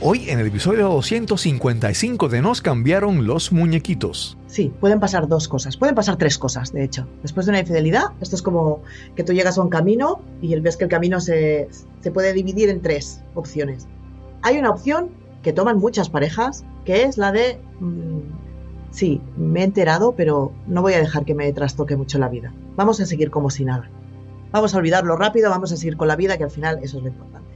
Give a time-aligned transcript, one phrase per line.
[0.00, 4.38] Hoy en el episodio 255 de Nos cambiaron los muñequitos.
[4.46, 7.08] Sí, pueden pasar dos cosas, pueden pasar tres cosas, de hecho.
[7.22, 8.84] Después de una infidelidad, esto es como
[9.16, 11.68] que tú llegas a un camino y ves que el camino se,
[12.00, 13.88] se puede dividir en tres opciones.
[14.42, 15.10] Hay una opción
[15.42, 20.80] que toman muchas parejas, que es la de, mm, sí, me he enterado, pero no
[20.80, 22.54] voy a dejar que me trastoque mucho la vida.
[22.76, 23.90] Vamos a seguir como si nada.
[24.52, 27.02] Vamos a olvidarlo rápido, vamos a seguir con la vida, que al final eso es
[27.02, 27.47] lo importante.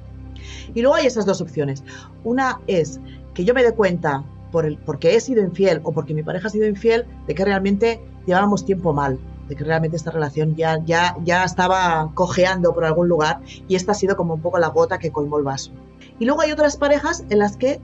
[0.75, 1.82] Y luego hay esas dos opciones.
[2.25, 3.00] Una es
[3.34, 6.49] que yo me dé cuenta por el, porque he sido infiel o porque mi pareja
[6.49, 9.18] ha sido infiel de que realmente llevábamos tiempo mal,
[9.49, 13.93] de que realmente esta relación ya, ya, ya estaba cojeando por algún lugar y esta
[13.93, 15.72] ha sido como un poco la gota que colmó el vaso.
[16.18, 17.80] Y luego hay otras parejas en las que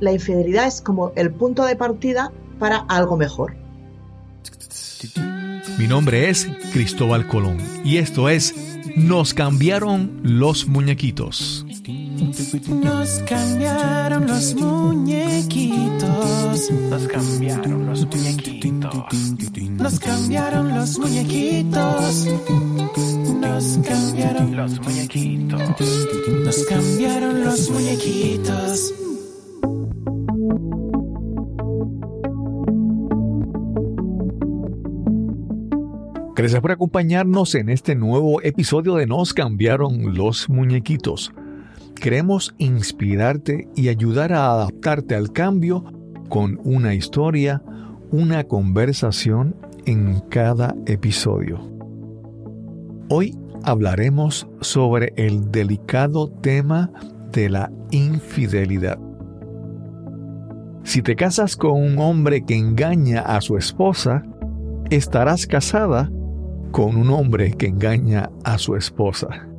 [0.00, 3.56] la infidelidad es como el punto de partida para algo mejor.
[5.78, 8.54] Mi nombre es Cristóbal Colón y esto es
[8.96, 11.64] Nos cambiaron los muñequitos.
[12.20, 16.10] Nos cambiaron los muñequitos.
[16.90, 18.94] Nos cambiaron los muñequitos.
[19.78, 22.26] Nos cambiaron los muñequitos.
[23.40, 25.60] Nos cambiaron los muñequitos.
[26.44, 28.94] Nos cambiaron los muñequitos.
[36.36, 41.32] Gracias por acompañarnos en este nuevo episodio de Nos cambiaron los muñequitos.
[42.00, 45.84] Queremos inspirarte y ayudar a adaptarte al cambio
[46.30, 47.62] con una historia,
[48.10, 51.60] una conversación en cada episodio.
[53.10, 56.90] Hoy hablaremos sobre el delicado tema
[57.32, 58.98] de la infidelidad.
[60.84, 64.22] Si te casas con un hombre que engaña a su esposa,
[64.88, 66.10] estarás casada
[66.70, 69.49] con un hombre que engaña a su esposa.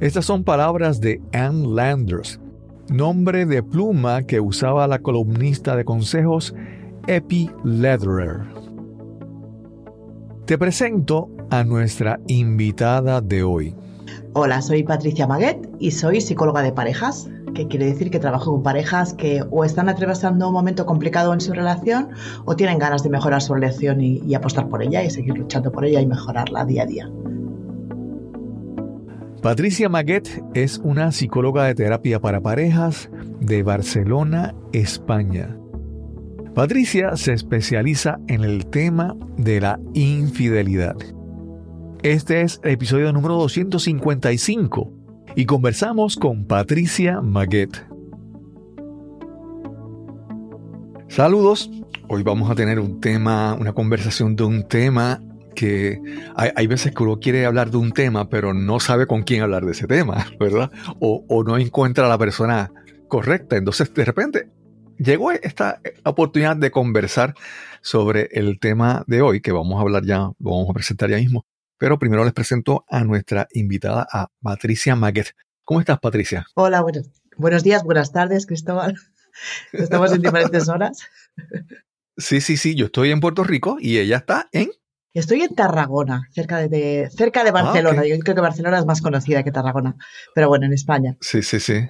[0.00, 2.38] Estas son palabras de Anne Landers,
[2.88, 6.54] nombre de pluma que usaba la columnista de consejos
[7.08, 8.42] Epi Lederer.
[10.44, 13.74] Te presento a nuestra invitada de hoy.
[14.34, 18.62] Hola, soy Patricia Maguet y soy psicóloga de parejas, que quiere decir que trabajo con
[18.62, 22.10] parejas que o están atravesando un momento complicado en su relación
[22.44, 25.84] o tienen ganas de mejorar su relación y apostar por ella y seguir luchando por
[25.84, 27.10] ella y mejorarla día a día.
[29.42, 35.56] Patricia Maguet es una psicóloga de terapia para parejas de Barcelona, España.
[36.56, 40.96] Patricia se especializa en el tema de la infidelidad.
[42.02, 44.92] Este es el episodio número 255
[45.36, 47.86] y conversamos con Patricia Maguet.
[51.06, 51.70] Saludos,
[52.08, 55.22] hoy vamos a tener un tema, una conversación de un tema
[55.54, 56.00] que
[56.34, 59.64] hay, veces que uno quiere hablar de un tema, pero no sabe con quién hablar
[59.64, 60.70] de ese tema, ¿verdad?
[61.00, 62.70] O, o no encuentra a la persona
[63.08, 63.56] correcta.
[63.56, 64.48] Entonces, de repente,
[64.98, 67.34] llegó esta oportunidad de conversar
[67.80, 71.16] sobre el tema de hoy, que vamos a hablar ya, lo vamos a presentar ya
[71.16, 71.46] mismo.
[71.78, 75.28] Pero primero les presento a nuestra invitada, a Patricia Maguet.
[75.64, 76.46] ¿Cómo estás, Patricia?
[76.54, 78.96] Hola, buenos, buenos días, buenas tardes, Cristóbal.
[79.72, 80.98] Estamos en diferentes horas.
[82.16, 84.70] Sí, sí, sí, yo estoy en Puerto Rico y ella está en...
[85.18, 88.00] Estoy en Tarragona, cerca de, de cerca de Barcelona.
[88.00, 88.08] Ah, ok.
[88.08, 89.96] Yo creo que Barcelona es más conocida que Tarragona,
[90.34, 91.16] pero bueno, en España.
[91.20, 91.86] Sí, sí, sí.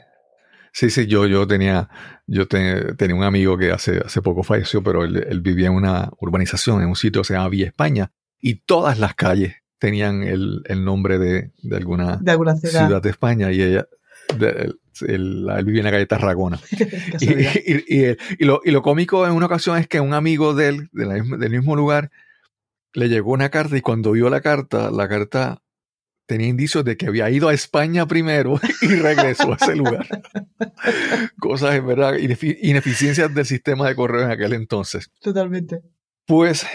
[0.72, 1.88] Sí, sí, yo, yo tenía,
[2.26, 5.74] yo te- tenía un amigo que hace, hace poco falleció, pero él, él vivía en
[5.74, 10.22] una urbanización, en un sitio que se llama Villa España, y todas las calles tenían
[10.22, 12.86] el, el nombre de, de alguna De alguna ciudad.
[12.86, 13.86] ciudad de España, y ella,
[14.38, 14.72] de-
[15.06, 16.58] él, vivía en la calle Tarragona.
[17.20, 20.88] Y, y- lo, y lo cómico en una ocasión es que un amigo de él,
[20.92, 22.10] de la misma- del mismo lugar,
[22.94, 25.62] le llegó una carta y cuando vio la carta, la carta
[26.26, 30.06] tenía indicios de que había ido a España primero y regresó a ese lugar.
[31.38, 35.10] Cosas, en verdad, inefi- ineficiencias del sistema de correo en aquel entonces.
[35.20, 35.80] Totalmente.
[36.26, 36.66] Pues,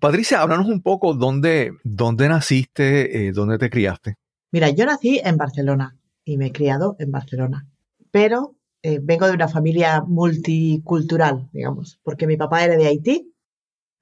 [0.00, 4.14] Patricia, háblanos un poco dónde, dónde naciste, eh, dónde te criaste.
[4.52, 7.66] Mira, yo nací en Barcelona y me he criado en Barcelona,
[8.10, 13.34] pero eh, vengo de una familia multicultural, digamos, porque mi papá era de Haití,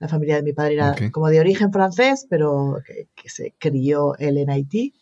[0.05, 1.11] la familia de mi padre era Ok.
[1.11, 4.93] como de origen francés, pero que, que se crió él en Haití.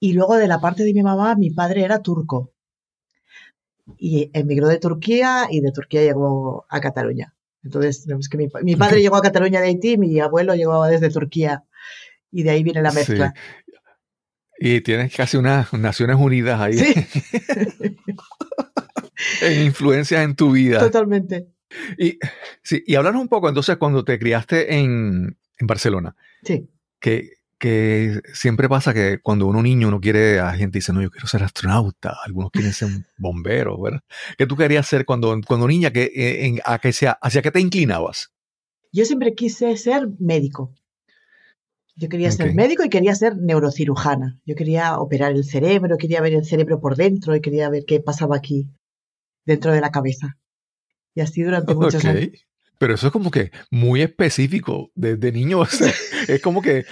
[0.00, 2.52] Y luego de la parte de mi mamá, mi padre era turco.
[3.96, 7.34] Y emigró de Turquía y de Turquía llegó a Cataluña.
[7.64, 9.00] Entonces, es que mi, mi padre Ok.
[9.02, 11.64] llegó a Cataluña de Haití, mi abuelo llegó desde Turquía.
[12.30, 12.98] Y de ahí viene la Sí.
[12.98, 13.32] mezcla.
[14.58, 16.94] Y tienes casi unas Naciones Unidas ahí Sí,
[19.42, 20.80] en influencias en tu vida.
[20.80, 21.48] totalmente.
[21.98, 22.18] Y,
[22.62, 26.68] sí, y un poco, entonces, cuando te criaste en, en Barcelona, Sí.
[26.98, 27.30] ¿qué,
[27.62, 31.28] que siempre pasa que cuando uno niño uno quiere, a gente dice, no, yo quiero
[31.28, 34.00] ser astronauta, algunos quieren ser bombero, ¿verdad?
[34.36, 37.52] ¿Qué tú querías ser cuando, cuando niña, que, eh, en, a que sea, hacia qué
[37.52, 38.32] te inclinabas?
[38.90, 40.74] Yo siempre quise ser médico.
[41.94, 44.40] Yo quería ser médico y quería ser neurocirujana.
[44.44, 48.00] Yo quería operar el cerebro, quería ver el cerebro por dentro y quería ver qué
[48.00, 48.66] pasaba aquí
[49.46, 50.36] dentro de la cabeza.
[51.14, 52.10] Y así durante muchos Ok.
[52.10, 52.46] años.
[52.78, 55.60] Pero eso es como que muy específico desde niño.
[55.60, 55.92] o sea,
[56.26, 56.84] es como que,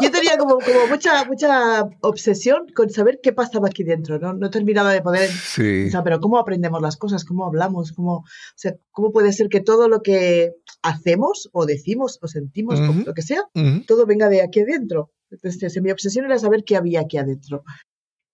[0.00, 4.32] Yo tenía como, como mucha, mucha obsesión con saber qué pasaba aquí dentro, ¿no?
[4.32, 7.24] No terminaba de poder sí, O sea, pero ¿cómo aprendemos las cosas?
[7.24, 7.90] ¿Cómo hablamos?
[7.90, 8.24] ¿Cómo, o
[8.54, 10.52] sea, ¿cómo puede ser que todo lo que
[10.82, 13.42] hacemos o decimos o sentimos, o lo que sea,
[13.88, 15.10] todo venga de aquí adentro?
[15.30, 17.64] Entonces, mi obsesión era saber qué había aquí adentro.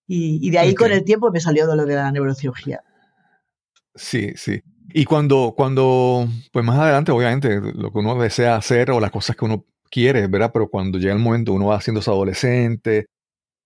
[0.07, 2.83] Y, y de ahí con el tiempo me salió lo de la neurocirugía.
[3.97, 4.63] Sí, sí.
[4.91, 9.37] Y cuando, cuando, pues más adelante, obviamente, lo que uno desea hacer o las cosas
[9.37, 10.51] que uno quiere, ¿verdad?
[10.53, 13.07] Pero cuando llega el momento, uno va haciéndose adolescente,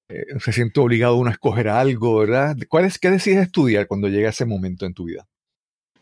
[0.09, 2.57] eh, se siente obligado uno a escoger algo, ¿verdad?
[2.69, 5.29] ¿Cuál es, ¿Qué decides estudiar cuando llega ese momento en tu vida?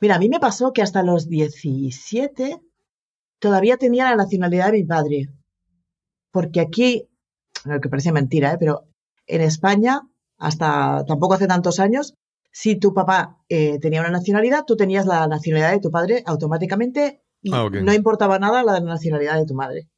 [0.01, 2.61] Mira, a mí me pasó que hasta los 17
[3.39, 5.29] todavía tenía la nacionalidad de mi padre.
[6.31, 7.09] Porque aquí,
[7.65, 8.57] lo que parece mentira, ¿eh?
[8.59, 8.85] pero
[9.27, 10.01] en España,
[10.39, 12.15] hasta tampoco hace tantos años,
[12.51, 17.23] si tu papá eh, tenía una nacionalidad, tú tenías la nacionalidad de tu padre automáticamente
[17.41, 19.89] y Ah, no importaba nada la nacionalidad de tu madre.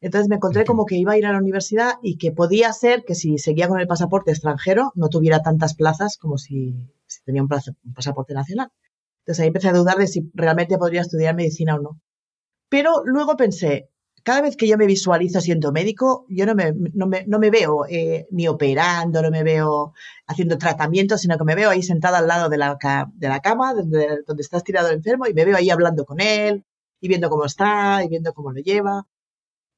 [0.00, 3.04] Entonces me encontré como que iba a ir a la universidad y que podía ser
[3.04, 6.74] que si seguía con el pasaporte extranjero no tuviera tantas plazas como si,
[7.06, 8.70] si tenía un, un pasaporte nacional.
[9.20, 12.00] Entonces ahí empecé a dudar de si realmente podría estudiar medicina o no.
[12.68, 13.88] Pero luego pensé,
[14.24, 17.50] cada vez que yo me visualizo siendo médico, yo no me, no me, no me
[17.50, 19.92] veo eh, ni operando, no me veo
[20.26, 22.76] haciendo tratamientos, sino que me veo ahí sentada al lado de la,
[23.14, 26.20] de la cama, donde, donde está estirado el enfermo, y me veo ahí hablando con
[26.20, 26.64] él,
[27.00, 29.06] y viendo cómo está, y viendo cómo lo lleva.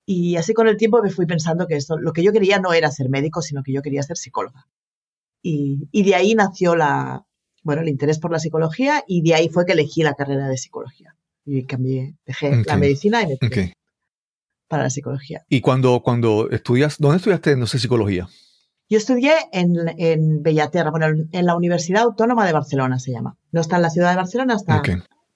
[0.07, 2.73] Y así con el tiempo me fui pensando que esto, lo que yo quería no
[2.73, 4.69] era ser médico, sino que yo quería ser psicóloga.
[5.43, 7.27] Y, y de ahí nació la,
[7.65, 10.57] bueno, el interés por la psicología, y de ahí fue que elegí la carrera de
[10.57, 11.17] psicología.
[11.45, 12.81] Y cambié, dejé la Ok.
[12.81, 13.73] medicina y me tiré Ok.
[14.69, 15.45] Para la psicología.
[15.49, 18.29] Y cuando, cuando estudias, ¿dónde estudiaste, no sé, psicología?
[18.89, 23.37] Yo estudié en, en Bellaterra, bueno, en la Universidad Autónoma de Barcelona se llama.
[23.51, 24.81] No está en la ciudad de Barcelona, está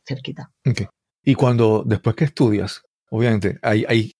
[0.07, 0.51] cerquita.
[0.67, 0.83] Ok.
[1.25, 4.13] Y cuando, después que estudias, obviamente, hay, hay,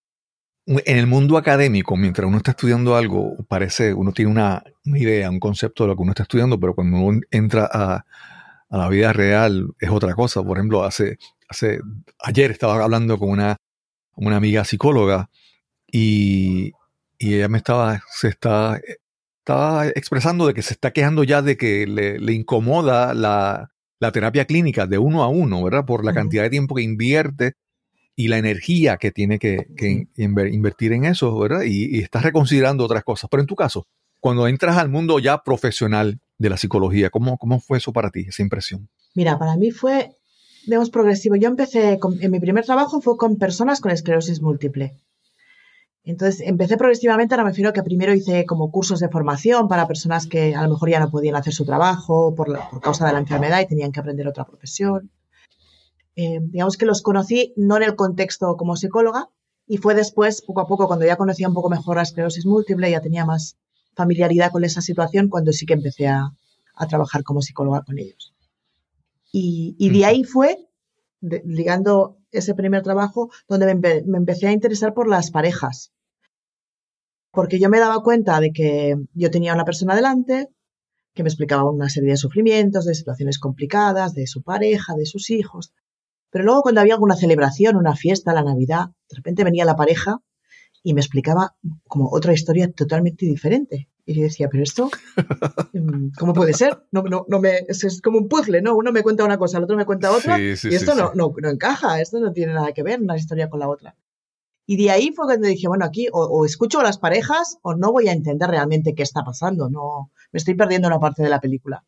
[0.65, 5.29] en el mundo académico, mientras uno está estudiando algo, parece, uno tiene una, una idea,
[5.29, 8.05] un concepto de lo que uno está estudiando, pero cuando uno entra a,
[8.69, 10.43] a la vida real es otra cosa.
[10.43, 11.17] Por ejemplo, hace,
[11.47, 11.79] hace,
[12.19, 13.57] ayer estaba hablando con una,
[14.27, 15.29] una amiga psicóloga
[15.91, 16.71] y,
[17.17, 18.79] y ella me estaba, se está,
[19.39, 24.11] estaba expresando de que se está quejando ya de que le, le incomoda la, la
[24.11, 25.85] terapia clínica de uno a uno, ¿verdad?
[25.85, 27.53] Por la cantidad de tiempo que invierte
[28.15, 31.63] y la energía que tiene que, que inver- invertir en eso, ¿verdad?
[31.63, 33.29] Y, y estás reconsiderando otras cosas.
[33.29, 33.87] Pero en tu caso,
[34.19, 38.25] cuando entras al mundo ya profesional de la psicología, ¿cómo, cómo fue eso para ti,
[38.27, 38.87] esa impresión?
[39.15, 40.15] Mira, para mí fue,
[40.65, 41.35] digamos, progresivo.
[41.35, 44.95] Yo empecé, con- en mi primer trabajo fue con personas con esclerosis múltiple.
[46.03, 49.87] Entonces, empecé progresivamente, ahora me refiero a que primero hice como cursos de formación para
[49.87, 53.13] personas que a lo mejor ya no podían hacer su trabajo por, por causa de
[53.13, 55.11] la enfermedad y tenían que aprender otra profesión.
[56.15, 59.29] Eh, digamos que los conocí no en el contexto como psicóloga
[59.67, 62.89] y fue después, poco a poco, cuando ya conocía un poco mejor la esclerosis múltiple,
[62.89, 63.55] ya tenía más
[63.95, 66.31] familiaridad con esa situación, cuando sí que empecé a,
[66.75, 68.33] a trabajar como psicóloga con ellos.
[69.33, 70.57] Y, y de ahí fue,
[71.21, 75.91] de- ligando ese primer trabajo, donde me, empe- me empecé a interesar por las parejas.
[77.35, 80.49] Porque yo me daba cuenta de que yo tenía una persona delante
[81.15, 85.29] que me explicaba una serie de sufrimientos, de situaciones complicadas, de su pareja, de sus
[85.31, 85.73] hijos.
[86.31, 90.19] Pero luego cuando había alguna celebración, una fiesta, la Navidad, de repente venía la pareja
[90.83, 91.55] y me explicaba
[91.87, 93.89] como otra historia totalmente diferente.
[94.11, 94.89] Y yo decía, pero esto,
[95.73, 96.83] mm, ¿cómo puede ser?
[96.91, 98.75] No, no, no me, es, como un puzzle, ¿no?
[98.75, 100.97] Uno me cuenta una cosa, el otro me cuenta otra, Sí, sí, y esto sí,
[100.97, 101.11] no.
[101.15, 103.95] No, no encaja, esto no tiene nada que ver una historia con la otra.
[104.65, 107.75] Y de ahí fue cuando dije, bueno, aquí o, o escucho a las parejas o
[107.75, 111.29] no voy a entender realmente qué está pasando, no, me estoy perdiendo una parte de
[111.29, 111.83] la película.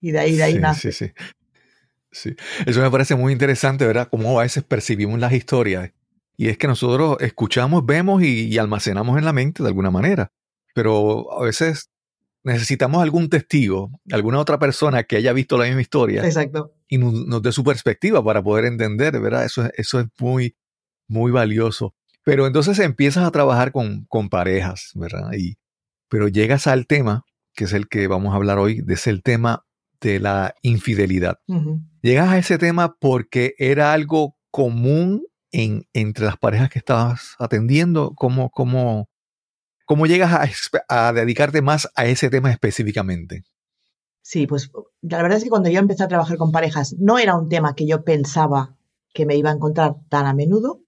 [0.00, 0.92] Y de ahí, de ahí nace.
[0.92, 1.12] sí, sí.
[2.12, 2.34] Sí.
[2.66, 4.08] Eso me parece muy interesante, ¿verdad?
[4.10, 5.92] Cómo a veces percibimos las historias.
[6.36, 10.32] Y es que nosotros escuchamos, vemos y, y almacenamos en la mente de alguna manera.
[10.74, 11.90] Pero a veces
[12.42, 16.74] necesitamos algún testigo, alguna otra persona que haya visto la misma historia Exacto.
[16.88, 19.44] y nos, nos dé su perspectiva para poder entender, ¿verdad?
[19.44, 20.56] Eso, es- eso es muy,
[21.06, 21.94] muy valioso.
[22.24, 25.32] Pero entonces empiezas a trabajar con, con parejas, ¿verdad?
[25.36, 25.58] Y,
[26.08, 27.24] pero llegas al tema,
[27.54, 29.64] que es el que vamos a hablar hoy, es el tema
[30.00, 31.38] de la infidelidad.
[32.00, 38.14] Llegas a ese tema porque era algo común en, entre las parejas que estabas atendiendo?
[38.14, 39.09] ¿Cómo, cómo,
[39.90, 43.42] cómo llegas a, dedicarte más a ese tema específicamente?
[44.22, 44.70] Sí, pues
[45.00, 47.74] la verdad es que cuando yo empecé a trabajar con parejas no era un tema
[47.74, 48.76] que yo pensaba
[49.12, 50.78] que me iba a encontrar tan a menudo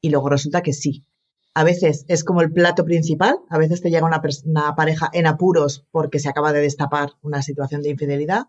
[0.00, 1.06] y luego resulta que sí.
[1.54, 5.28] A veces es como el plato principal, a veces te llega una, una pareja en
[5.28, 8.46] apuros porque se acaba de destapar una situación de infidelidad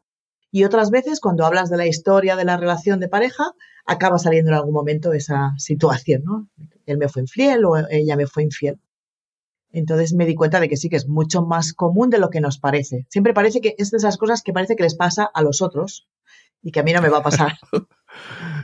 [0.50, 3.54] y otras veces cuando hablas de la historia de la relación de pareja
[3.86, 6.50] acaba saliendo en algún momento esa situación, ¿no?
[6.88, 8.80] Él me fue infiel o ella me fue infiel.
[9.72, 12.42] Entonces me di cuenta de que sí que es mucho más común de lo que
[12.42, 13.06] nos parece.
[13.10, 16.08] Siempre parece que es de esas cosas que parece que les pasa a los otros
[16.62, 17.54] y que a mí no me va a pasar.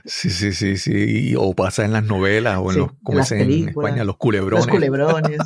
[0.05, 1.35] Sí, sí, sí, sí.
[1.37, 4.65] O pasa en las novelas o en los, como en España, los culebrones.
[4.65, 5.37] Los culebrones,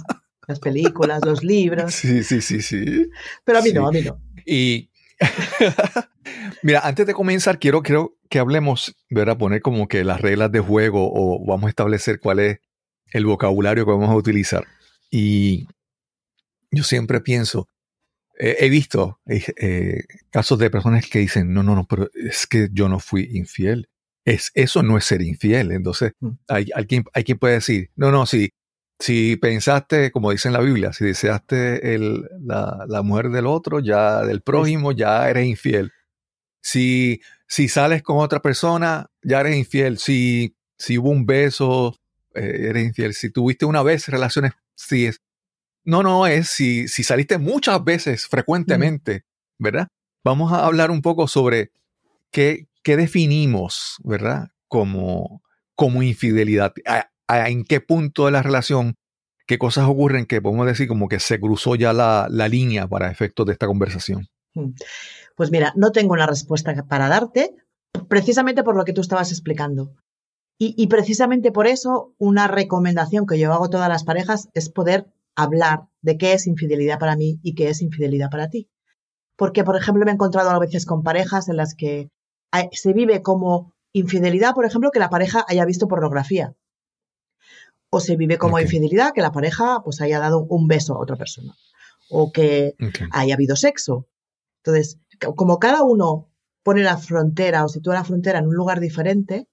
[0.48, 1.94] las películas, los libros.
[1.94, 3.10] Sí, sí, sí, sí.
[3.44, 4.18] Pero a mí no, a mí no.
[4.46, 4.90] Y
[6.64, 9.38] mira, antes de comenzar, quiero, quiero que hablemos, ¿verdad?
[9.38, 12.60] Poner como que las reglas de juego o vamos a establecer cuál es
[13.12, 14.66] el vocabulario que vamos a utilizar.
[15.10, 15.68] Y
[16.72, 17.68] yo siempre pienso,
[18.40, 22.70] he visto eh, eh, casos de personas que dicen, no, no, no, pero es que
[22.72, 23.90] yo no fui infiel.
[24.26, 25.72] Es, eso no es ser infiel.
[25.72, 26.30] Entonces, mm.
[26.48, 28.52] hay, hay, quien, hay quien puede decir, no, no, si,
[29.00, 33.80] si pensaste, como dice en la Biblia, si deseaste el, la, la, mujer del otro,
[33.80, 35.92] ya del prójimo, ya eres infiel.
[36.62, 39.98] Si, si sales con otra persona, ya eres infiel.
[39.98, 41.96] Si, si hubo un beso,
[42.36, 43.14] eh, eres infiel.
[43.14, 45.20] Si tuviste una vez relaciones si es.
[45.84, 49.24] No, no, es si, si saliste muchas veces, frecuentemente,
[49.58, 49.88] ¿verdad?
[50.24, 51.72] Vamos a hablar un poco sobre
[52.32, 54.50] qué, qué definimos, ¿verdad?
[54.68, 55.42] Como,
[55.76, 56.74] como infidelidad.
[57.30, 58.96] ¿En qué punto de la relación,
[59.46, 63.10] qué cosas ocurren que podemos decir como que se cruzó ya la, la línea para
[63.10, 64.28] efectos de esta conversación?
[65.36, 67.56] Pues mira, no tengo una respuesta para darte,
[68.10, 69.94] precisamente por lo que tú estabas explicando.
[70.60, 75.06] Y, precisamente por eso, una recomendación que yo hago a todas las parejas es poder
[75.36, 78.68] hablar de qué es infidelidad para mí y qué es infidelidad para ti.
[79.36, 82.10] Porque, por ejemplo, me he encontrado a veces con parejas en las que
[82.72, 86.56] se vive como infidelidad, por ejemplo, que la pareja haya visto pornografía.
[87.92, 91.18] O se vive como infidelidad que la pareja pues haya dado un beso a otra
[91.18, 91.56] persona.
[92.10, 92.74] O que
[93.12, 94.08] haya habido sexo.
[94.64, 95.00] Entonces,
[95.36, 96.32] como cada uno
[96.64, 99.48] pone la frontera o sitúa la frontera en un lugar diferente,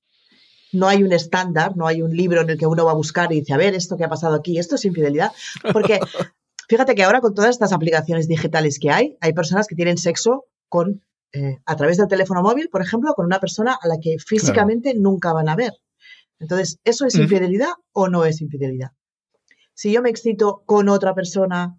[0.75, 3.33] no hay un estándar, no hay un libro en el que uno va a buscar
[3.33, 5.33] y dice, a ver, esto que ha pasado aquí, esto es infidelidad.
[5.73, 6.01] Porque
[6.69, 10.45] fíjate que ahora con todas estas aplicaciones digitales que hay, hay personas que tienen sexo
[10.69, 11.03] con,
[11.33, 14.95] eh, a través del teléfono móvil, por ejemplo, con una persona a la que físicamente
[14.95, 15.73] nunca van a ver.
[16.39, 18.91] Entonces, ¿eso es infidelidad o no es infidelidad?
[19.73, 21.77] Si yo me excito con otra persona,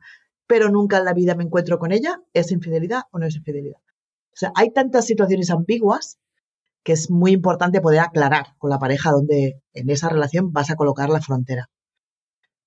[0.47, 3.79] pero nunca en la vida me encuentro con ella, ¿es infidelidad o no es infidelidad?
[3.79, 6.19] O sea, hay tantas situaciones ambiguas
[6.85, 10.75] que es muy importante poder aclarar con la pareja donde en esa relación vas a
[10.75, 11.67] colocar la frontera.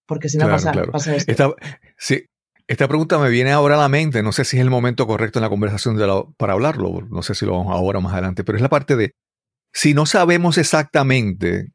[0.07, 1.31] Porque si no pasa, esto.
[1.31, 1.51] Esta,
[1.97, 2.27] sí,
[2.67, 5.39] esta pregunta me viene ahora a la mente, no sé si es el momento correcto
[5.39, 5.97] en la conversación
[6.37, 8.97] para hablarlo, no sé si lo vamos ahora o más adelante, pero es la parte
[8.97, 9.13] de,
[9.73, 11.69] si no sabemos exactamente,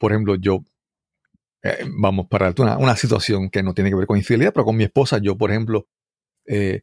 [0.00, 0.64] por ejemplo, yo,
[1.62, 4.76] eh, vamos para una, una situación que no tiene que ver con infidelidad, pero con
[4.76, 5.86] mi esposa, yo, por ejemplo,
[6.46, 6.82] eh,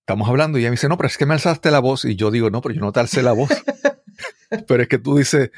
[0.00, 2.04] estamos hablando y ella me dice, no, pero es que me alzaste la voz.
[2.04, 3.50] Y yo digo, no, pero yo no te alcé la voz.
[4.66, 5.50] Pero es que tú dices,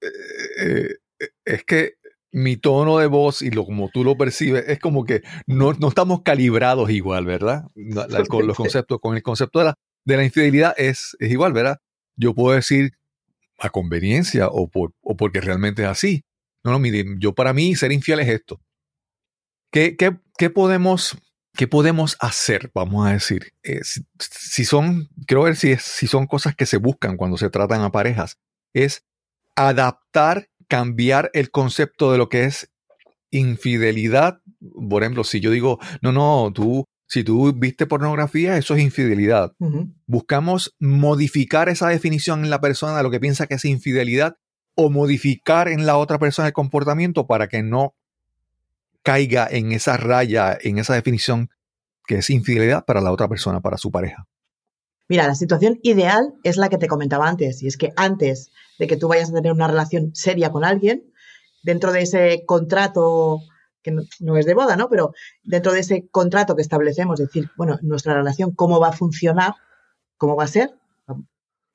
[0.00, 1.94] eh, eh, es que
[2.32, 6.22] mi tono de voz y lo como tú lo percibes es como que no, estamos
[6.22, 7.64] calibrados igual, ¿verdad?
[8.28, 9.74] con los conceptos, con el concepto de la,
[10.04, 11.78] de la infidelidad es, es igual, ¿verdad?
[12.14, 12.92] Yo puedo decir
[13.58, 16.24] a conveniencia o, por, o porque realmente es así.
[16.62, 18.60] No, no, mire, yo para mí ser infiel es esto.
[19.70, 21.16] ¿Qué, qué, qué podemos
[21.56, 22.70] ¿qué podemos hacer?
[22.74, 23.80] Vamos a decir, eh,
[24.18, 27.82] si, son, quiero ver si, es, si son cosas que se buscan cuando se tratan
[27.82, 28.38] a parejas,
[28.74, 29.04] es
[29.56, 32.70] adaptar, cambiar el concepto de lo que es
[33.30, 34.40] infidelidad.
[34.88, 39.52] Por ejemplo, si yo digo, no, no, tú, si tú viste pornografía, eso es infidelidad.
[40.06, 44.36] Buscamos modificar esa definición en la persona de lo que piensa que es infidelidad
[44.76, 47.94] o modificar en la otra persona el comportamiento para que no
[49.06, 51.48] caiga en esa raya, en esa definición
[52.08, 54.26] que es infidelidad para la otra persona, para su pareja.
[55.08, 58.88] Mira, la situación ideal es la que te comentaba antes, y es que antes de
[58.88, 61.04] que tú vayas a tener una relación seria con alguien,
[61.62, 63.42] dentro de ese contrato,
[63.80, 64.88] que no, es de boda, ¿no?
[64.88, 65.12] Pero
[65.44, 69.54] dentro de ese contrato que establecemos, es decir, bueno, nuestra relación, cómo va a funcionar,
[70.16, 70.74] cómo va a ser,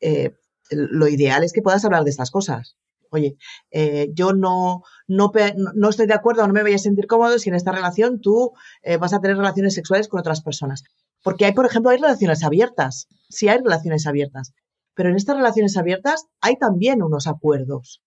[0.01, 0.35] eh,
[0.69, 2.75] lo ideal es que puedas hablar de estas cosas
[3.11, 3.37] oye,
[3.69, 5.31] eh, yo no, no,
[5.75, 8.53] no, estoy de acuerdo, no me voy a sentir cómodo si en esta relación tú
[8.81, 10.83] eh, vas a tener relaciones sexuales con otras personas.
[11.21, 14.53] Porque hay, por ejemplo, hay relaciones abiertas, sí hay relaciones abiertas,
[14.95, 18.01] pero en estas relaciones abiertas hay también unos acuerdos.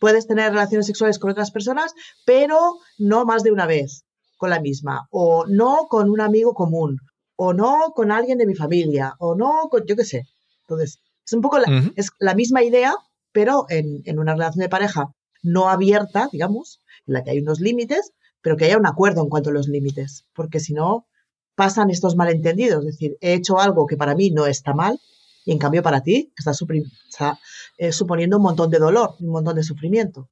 [0.00, 1.94] puedes tener relaciones sexuales con otras personas,
[2.26, 4.04] pero no más de una vez
[4.36, 6.98] con la misma, o no con un amigo común,
[7.36, 10.22] o no con alguien de mi familia, o no con, yo qué sé.
[10.62, 11.66] Entonces, es un poco la,
[11.96, 12.94] es la misma idea,
[13.32, 15.08] pero en, en una relación de pareja
[15.44, 19.28] no abierta, digamos, en la que hay unos límites, pero que haya un acuerdo en
[19.28, 21.06] cuanto a los límites, porque si no,
[21.54, 24.98] pasan estos malentendidos, es decir, he hecho algo que para mí no está mal
[25.44, 27.38] y en cambio para ti está, está
[27.78, 30.28] eh, suponiendo un montón de dolor, un montón de sufrimiento.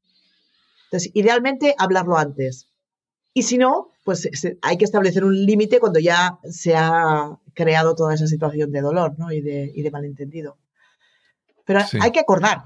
[0.87, 2.69] Entonces, idealmente hablarlo antes.
[3.35, 4.29] Y si no, pues
[4.61, 9.15] hay que establecer un límite cuando ya se ha creado toda esa situación de dolor
[9.19, 9.33] ¿no?
[9.33, 10.59] y, de, y de malentendido.
[11.65, 12.65] Pero hay que acordar,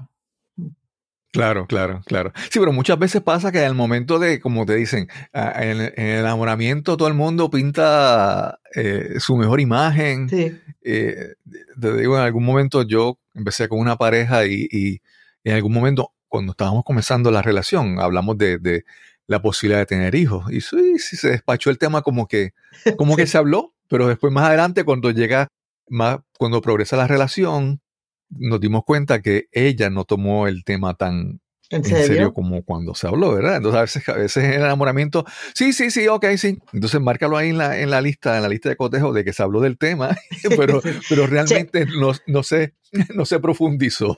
[1.31, 2.31] Claro, claro, claro.
[2.49, 6.97] Sí, pero muchas veces pasa que al momento de, como te dicen, en, el enamoramiento
[6.97, 10.29] todo el mundo pinta eh, su mejor imagen.
[10.29, 10.57] Sí.
[10.83, 11.35] Eh,
[11.79, 15.01] te digo, en algún momento yo empecé con una pareja y,
[15.43, 18.83] en algún momento, cuando estábamos comenzando la relación, hablamos de,
[19.27, 20.51] la posibilidad de tener hijos.
[20.51, 22.53] Y sí, sí, se despachó el tema como que,
[22.97, 25.49] como que se habló, pero después más adelante, cuando llega,
[25.89, 27.81] más, cuando progresa la relación,
[28.29, 33.07] nos dimos cuenta que ella no tomó el tema tan en serio, como cuando se
[33.07, 33.57] habló, ¿verdad?
[33.57, 36.59] Entonces a veces, a veces el enamoramiento, sí, sí, sí, ok, sí.
[36.71, 39.33] Entonces márcalo ahí en la, en la lista, en la lista de cotejo de que
[39.33, 40.15] se habló del tema,
[40.57, 42.75] pero, pero realmente no, no, se,
[43.15, 44.17] no se profundizó.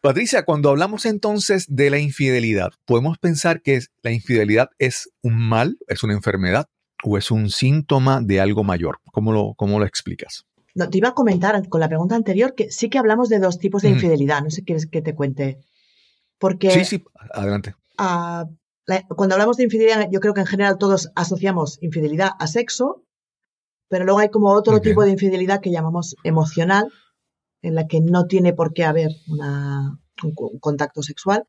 [0.00, 5.76] Patricia, cuando hablamos entonces de la infidelidad, ¿podemos pensar que la infidelidad es un mal,
[5.88, 6.66] es una enfermedad
[7.02, 9.00] o es un síntoma de algo mayor?
[9.12, 10.47] ¿Cómo lo, cómo lo explicas?
[10.78, 13.58] No, te iba a comentar con la pregunta anterior que sí que hablamos de dos
[13.58, 14.42] tipos de infidelidad.
[14.42, 15.58] No sé si quieres que te cuente.
[16.38, 16.70] Porque.
[16.70, 17.04] Sí, sí,
[17.34, 17.74] adelante.
[17.96, 23.02] cuando hablamos de infidelidad, yo creo que en general todos asociamos infidelidad a sexo,
[23.88, 26.92] pero luego hay como otro tipo de infidelidad que llamamos emocional,
[27.60, 29.98] en la que no tiene por qué haber un,
[30.60, 31.42] contacto sexual,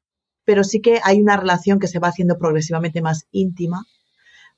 [0.44, 3.86] pero sí que hay una relación que se va haciendo progresivamente más íntima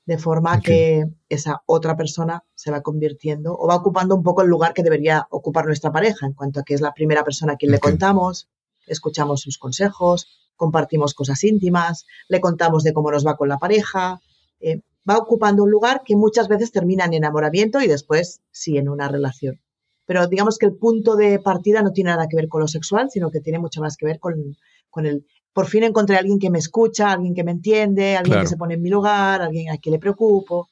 [0.04, 4.48] de forma que esa otra persona se va convirtiendo o va ocupando un poco el
[4.48, 7.56] lugar que debería ocupar nuestra pareja, en cuanto a que es la primera persona a
[7.56, 8.48] quien le contamos,
[8.86, 14.20] escuchamos sus consejos, compartimos cosas íntimas, le contamos de cómo nos va con la pareja.
[14.60, 18.88] Eh, va ocupando un lugar que muchas veces termina en enamoramiento y después sí en
[18.88, 19.60] una relación.
[20.06, 23.10] Pero digamos que el punto de partida no tiene nada que ver con lo sexual,
[23.10, 24.56] sino que tiene mucho más que ver con,
[24.90, 28.40] con el por fin encontré a alguien que me escucha, alguien que me entiende, alguien
[28.40, 30.68] que se pone en mi lugar, alguien a quien le preocupo.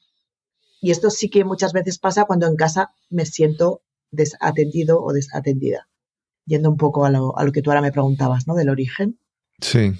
[0.81, 5.87] Y esto sí que muchas veces pasa cuando en casa me siento desatendido o desatendida.
[6.45, 8.55] Yendo un poco a lo, que tú ahora me preguntabas, ¿no?
[8.55, 9.19] Del origen.
[9.59, 9.93] Sí,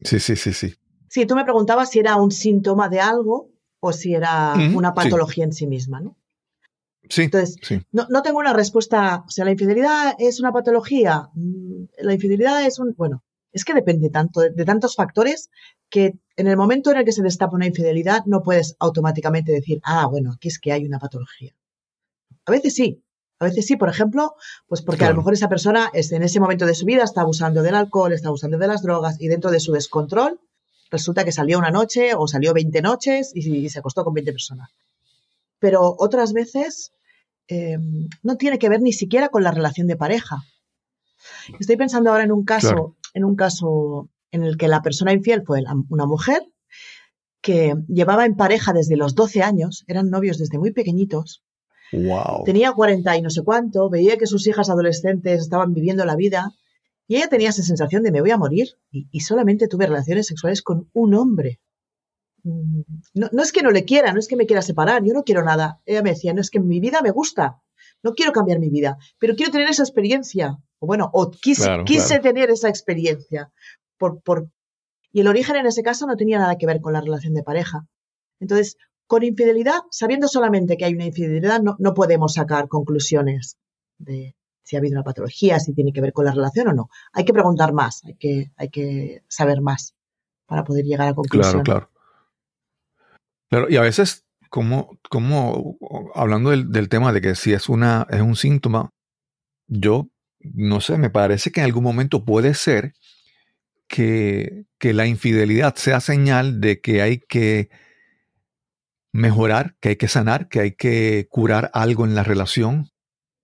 [0.00, 0.74] sí, sí, sí, sí.
[1.08, 5.44] Sí, tú me preguntabas si era un síntoma de algo o si era una patología
[5.44, 6.16] en sí misma, ¿no?
[7.10, 7.24] Sí.
[7.24, 7.56] Entonces,
[7.90, 9.24] No, no, tengo una respuesta.
[9.26, 11.28] O sea, la infidelidad es una patología.
[11.34, 12.94] Mm, la infidelidad es un.
[12.96, 15.50] Bueno, es que depende tanto de, tantos factores
[15.90, 19.80] que en el momento en el que se destapa una infidelidad no puedes automáticamente decir,
[19.84, 21.54] ah, bueno, aquí es que hay una patología.
[22.46, 23.02] A veces sí,
[23.38, 24.34] a veces sí, por ejemplo,
[24.66, 27.62] pues porque a lo mejor esa persona en ese momento de su vida está abusando
[27.62, 30.40] del alcohol, está abusando de las drogas y dentro de su descontrol
[30.90, 34.70] resulta que salió una noche o salió 20 noches y, se acostó con 20 personas.
[35.58, 36.92] Pero otras veces
[37.48, 37.78] eh,
[38.22, 40.44] no tiene que ver ni siquiera con la relación de pareja.
[41.58, 45.42] Estoy pensando ahora en un caso en un caso en el que la persona infiel
[45.44, 46.42] fue una mujer
[47.42, 51.42] que llevaba en pareja desde los 12 años, eran novios desde muy pequeñitos.
[51.92, 52.44] Wow.
[52.44, 56.52] Tenía 40 y no sé cuánto, veía que sus hijas adolescentes estaban viviendo la vida
[57.06, 60.62] y ella tenía esa sensación de me voy a morir y, solamente tuve relaciones sexuales
[60.62, 61.60] con un hombre.
[62.44, 62.80] Mm,
[63.14, 65.24] no, no, es que no le quiera, no es que me quiera separar, yo no
[65.24, 65.82] quiero nada.
[65.84, 67.60] Ella me decía, no es que mi vida me gusta,
[68.02, 72.68] no quiero cambiar mi vida, pero quiero tener esa experiencia bueno, o quise, tener esa
[72.68, 73.52] experiencia.
[73.98, 74.48] Por, por,
[75.12, 77.42] y el origen en ese caso no tenía nada que ver con la relación de
[77.42, 77.86] pareja.
[78.40, 83.58] Entonces, con infidelidad, sabiendo solamente que hay una infidelidad, no, no podemos sacar conclusiones
[83.98, 86.88] de si ha habido una patología, si tiene que ver con la relación o no.
[87.12, 89.94] Hay que preguntar más, hay que, hay que saber más
[90.46, 91.64] para poder llegar a conclusiones.
[91.64, 91.90] Claro,
[93.48, 93.68] claro.
[93.68, 95.76] y a veces, como, como
[96.14, 98.90] hablando del, del, tema de que si es, una, es un síntoma,
[99.66, 100.08] yo
[100.54, 102.94] no sé, me parece que en algún momento puede ser
[103.92, 107.70] que, la infidelidad sea señal de que hay que
[109.12, 112.90] mejorar, que hay que sanar, que hay que curar algo en la relación.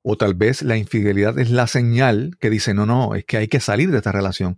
[0.03, 3.49] O tal vez la infidelidad es la señal que dice, no, no, es que hay
[3.49, 4.57] que salir de esta relación.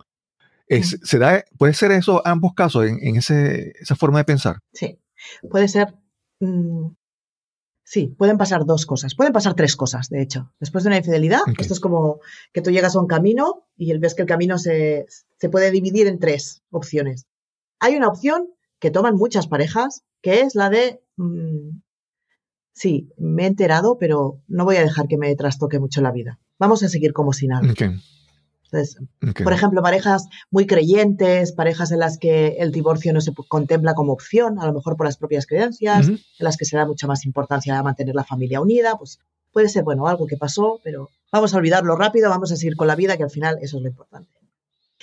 [0.67, 4.59] Es, ¿se da, ¿Puede ser eso ambos casos, en, ese, esa forma de pensar?
[4.71, 4.97] Sí,
[5.49, 5.93] puede ser
[6.39, 6.87] mm,
[7.91, 9.15] Sí, pueden pasar dos cosas.
[9.15, 10.49] Pueden pasar tres cosas, de hecho.
[10.61, 12.21] Después de una infidelidad, esto es como
[12.53, 16.07] que tú llegas a un camino y ves que el camino se, se puede dividir
[16.07, 17.27] en tres opciones.
[17.81, 18.47] Hay una opción
[18.79, 21.81] que toman muchas parejas, que es la de, mm,
[22.71, 26.39] sí, me he enterado, pero no voy a dejar que me trastoque mucho la vida.
[26.59, 27.67] Vamos a seguir como si nada.
[28.71, 28.97] Entonces,
[29.43, 34.13] por ejemplo, parejas muy creyentes, parejas en las que el divorcio no se contempla como
[34.13, 37.25] opción, a lo mejor por las propias creencias, en las que se da mucha más
[37.25, 39.19] importancia a mantener la familia unida, pues
[39.51, 42.87] puede ser, bueno, algo que pasó, pero vamos a olvidarlo rápido, vamos a seguir con
[42.87, 44.31] la vida, que al final eso es lo importante.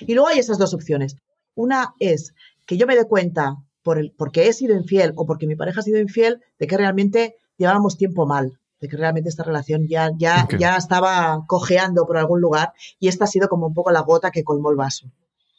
[0.01, 1.17] Y luego hay esas dos opciones.
[1.55, 2.33] Una es
[2.65, 5.81] que yo me dé cuenta por el, porque he sido infiel o porque mi pareja
[5.81, 10.11] ha sido infiel de que realmente llevábamos tiempo mal, de que realmente esta relación ya,
[10.17, 14.01] ya, ya estaba cojeando por algún lugar y esta ha sido como un poco la
[14.01, 15.11] gota que colmó el vaso.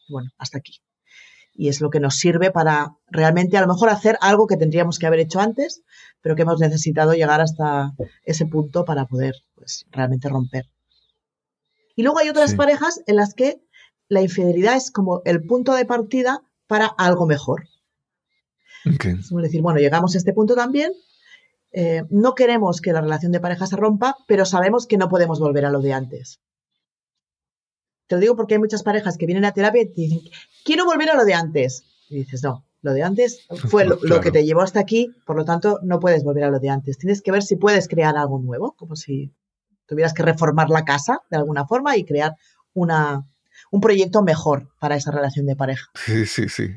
[0.09, 0.81] Bueno, hasta aquí.
[1.53, 4.97] Y es lo que nos sirve para realmente a lo mejor hacer algo que tendríamos
[4.97, 5.81] que haber hecho antes,
[6.21, 7.91] pero que hemos necesitado llegar hasta
[8.23, 10.69] ese punto para poder pues, realmente romper.
[11.97, 12.55] Y luego hay otras Sí.
[12.55, 13.61] parejas en las que
[14.07, 17.65] la infidelidad es como el punto de partida para algo mejor.
[18.85, 19.05] Ok.
[19.05, 20.93] Es decir, bueno, llegamos a este punto también,
[21.71, 25.39] eh, no queremos que la relación de pareja se rompa, pero sabemos que no podemos
[25.39, 26.39] volver a lo de antes.
[28.07, 30.21] Te lo digo porque hay muchas parejas que vienen a terapia y te dicen,
[30.65, 31.83] quiero volver a lo de antes.
[32.09, 35.35] Y dices, no, lo de antes fue lo, lo que te llevó hasta aquí, por
[35.35, 36.97] lo tanto no puedes volver a lo de antes.
[36.97, 39.31] Tienes que ver si puedes crear algo nuevo, como si
[39.85, 42.35] tuvieras que reformar la casa de alguna forma y crear
[42.73, 43.27] una,
[43.71, 45.85] un proyecto mejor para esa relación de pareja.
[45.93, 46.67] Sí, sí, sí.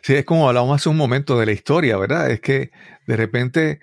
[0.00, 2.30] Sí, es como hablábamos hace un momento de la historia, ¿verdad?
[2.30, 2.70] Es que
[3.06, 3.80] de repente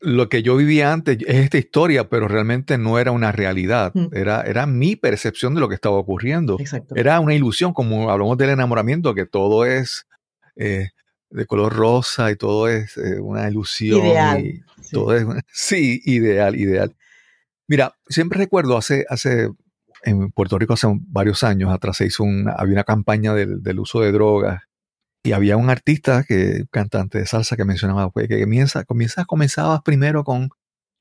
[0.00, 3.92] lo que yo vivía antes es esta historia, pero realmente no era una realidad.
[3.94, 4.08] Mm.
[4.12, 6.56] Era, era mi percepción de lo que estaba ocurriendo.
[6.60, 6.94] Exacto.
[6.96, 10.06] Era una ilusión, como hablamos del enamoramiento, que todo es
[10.56, 10.90] eh,
[11.30, 14.04] de color rosa y todo es eh, una ilusión.
[14.04, 14.44] Ideal.
[14.44, 14.90] y Sí.
[14.92, 16.94] todo es, sí, ideal, ideal.
[17.66, 19.50] Mira, siempre recuerdo hace, hace,
[20.04, 23.80] en Puerto Rico hace varios años atrás se hizo una, había una campaña del, del
[23.80, 24.62] uso de drogas
[25.26, 29.82] y había un artista que, cantante de salsa que mencionaba pues, que comienza, comienza, comenzabas
[29.82, 30.50] primero con,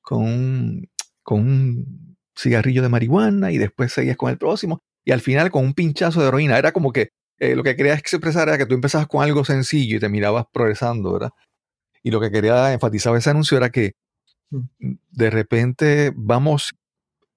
[0.02, 0.90] con, un,
[1.22, 5.64] con un cigarrillo de marihuana y después seguías con el próximo y al final con
[5.64, 6.58] un pinchazo de heroína.
[6.58, 9.98] Era como que eh, lo que querías expresar era que tú empezabas con algo sencillo
[9.98, 11.32] y te mirabas progresando, ¿verdad?
[12.02, 13.94] Y lo que quería enfatizar ese anuncio era que
[14.50, 16.76] de repente vamos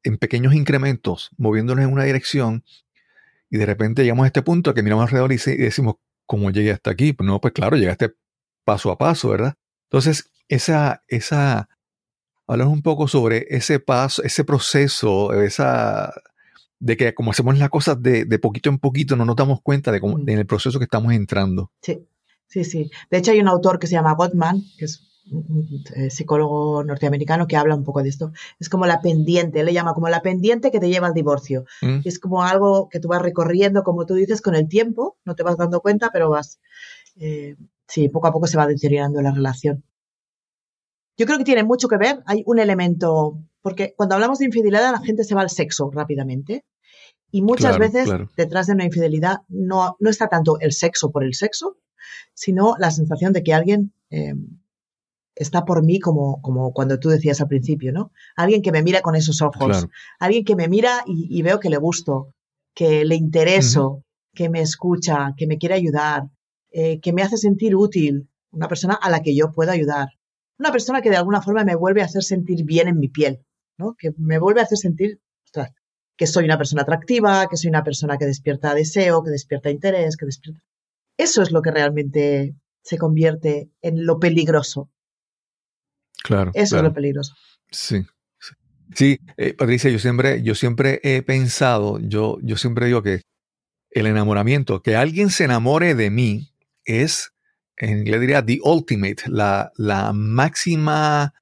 [0.04, 2.64] en pequeños incrementos, moviéndonos en una dirección,
[3.50, 5.96] y de repente llegamos a este punto que miramos alrededor y decimos,
[6.28, 7.12] ¿cómo llegué hasta aquí?
[7.12, 8.14] Pues no, pues claro, llegaste
[8.64, 9.54] paso a paso, ¿verdad?
[9.90, 11.68] Entonces, esa, esa,
[12.46, 16.12] hablar un poco sobre ese paso, ese proceso, esa,
[16.78, 19.90] de que como hacemos las cosas de, de poquito en poquito, no nos damos cuenta
[19.90, 20.28] de cómo, Mm.
[20.28, 21.72] en el proceso que estamos entrando.
[21.80, 22.06] Sí,
[22.46, 22.90] sí, sí.
[23.10, 25.07] De hecho, hay un autor que se llama Gottman, que es
[26.10, 28.32] psicólogo norteamericano que habla un poco de esto.
[28.58, 31.64] Es como la pendiente, él le llama como la pendiente que te lleva al divorcio.
[31.82, 32.00] ¿Mm?
[32.04, 35.42] Es como algo que tú vas recorriendo, como tú dices, con el tiempo, no te
[35.42, 36.60] vas dando cuenta, pero vas,
[37.16, 39.84] eh, sí, poco a poco se va deteriorando la relación.
[41.16, 44.92] Yo creo que tiene mucho que ver, hay un elemento, porque cuando hablamos de infidelidad
[44.92, 46.64] la gente se va al sexo rápidamente.
[47.30, 48.30] Y muchas Claro, veces claro.
[48.36, 51.76] detrás de una infidelidad no, no está tanto el sexo por el sexo,
[52.32, 54.34] sino la sensación de que alguien eh,
[55.38, 58.10] está por mí como, como cuando tú decías al principio, ¿no?
[58.36, 59.90] Alguien que me mira con esos ojos, Claro.
[60.18, 62.34] alguien que me mira y, y veo que le gusto,
[62.74, 66.24] que le intereso, que me escucha, que me quiere ayudar,
[66.70, 70.08] eh, que me hace sentir útil, una persona a la que yo puedo ayudar,
[70.58, 73.44] una persona que de alguna forma me vuelve a hacer sentir bien en mi piel,
[73.78, 73.94] ¿no?
[73.98, 75.70] Que me vuelve a hacer sentir, ostras,
[76.16, 80.16] que soy una persona atractiva, que soy una persona que despierta deseo, que despierta interés,
[80.16, 80.62] que despierta.
[81.16, 84.90] Eso es lo que realmente se convierte en lo peligroso.
[86.22, 86.50] Claro.
[86.54, 86.88] Eso claro.
[86.88, 87.34] es lo peligroso.
[87.70, 88.04] Sí.
[88.94, 93.20] Sí, eh, Patricia, yo siempre, yo siempre he pensado, yo, yo siempre digo que
[93.90, 96.54] el enamoramiento, que alguien se enamore de mí,
[96.84, 97.32] es,
[97.76, 101.34] en inglés diría, the ultimate, la, la máxima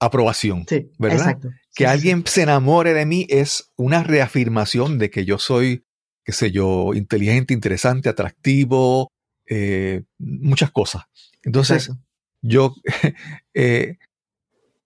[0.00, 0.64] aprobación.
[0.68, 1.18] Sí, ¿Verdad?
[1.18, 1.48] exacto.
[1.74, 5.84] Que Sí, sí, alguien se enamore de mí es una reafirmación de que yo soy,
[6.24, 9.12] qué sé yo, inteligente, interesante, atractivo,
[9.46, 11.04] eh, muchas cosas.
[11.42, 12.09] Entonces, exacto.
[12.42, 12.74] Yo,
[13.54, 13.98] eh,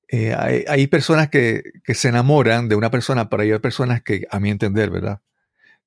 [0.08, 4.26] eh, hay, hay personas que, que se enamoran de una persona, pero hay personas que,
[4.30, 5.20] a mi entender, ¿verdad?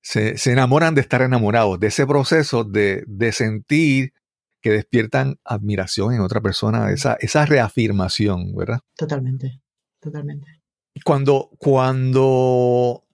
[0.02, 4.14] Se, se enamoran de estar enamorados, de ese proceso de, de sentir
[4.62, 8.80] que despiertan admiración en otra persona, esa, esa reafirmación, ¿verdad?
[8.96, 9.62] Totalmente,
[10.00, 10.62] totalmente.
[11.04, 13.06] Cuando, cuando,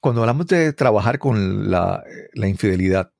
[0.00, 3.12] cuando hablamos de trabajar con la, la infidelidad,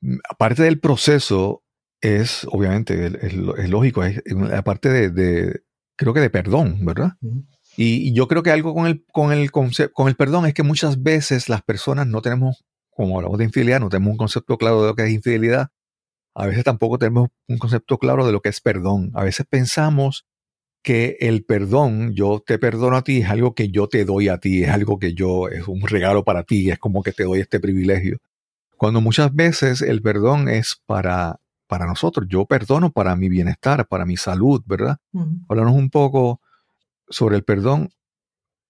[0.00, 1.62] mm, aparte del proceso,
[2.00, 5.62] es obviamente, es, es lógico, es la parte de, de,
[5.96, 7.12] creo que de perdón, ¿verdad?
[7.20, 7.44] Ujú.
[7.76, 11.02] Y, yo creo que algo con el, con, el con el perdón es que muchas
[11.02, 14.88] veces las personas no tenemos, como hablamos de infidelidad, no tenemos un concepto claro de
[14.88, 15.68] lo que es infidelidad.
[16.34, 19.12] A veces tampoco tenemos un concepto claro de lo que es perdón.
[19.14, 20.26] A veces pensamos
[20.82, 24.38] que el perdón, yo te perdono a ti, es algo que yo te doy a
[24.38, 27.40] ti, es algo que yo, es un regalo para ti, es como que te doy
[27.40, 28.18] este privilegio.
[28.76, 34.04] Cuando muchas veces el perdón es para, para nosotros, yo perdono para mi bienestar, para
[34.04, 34.96] mi salud, ¿verdad?
[35.48, 36.40] Háblanos un poco
[37.08, 37.90] sobre el perdón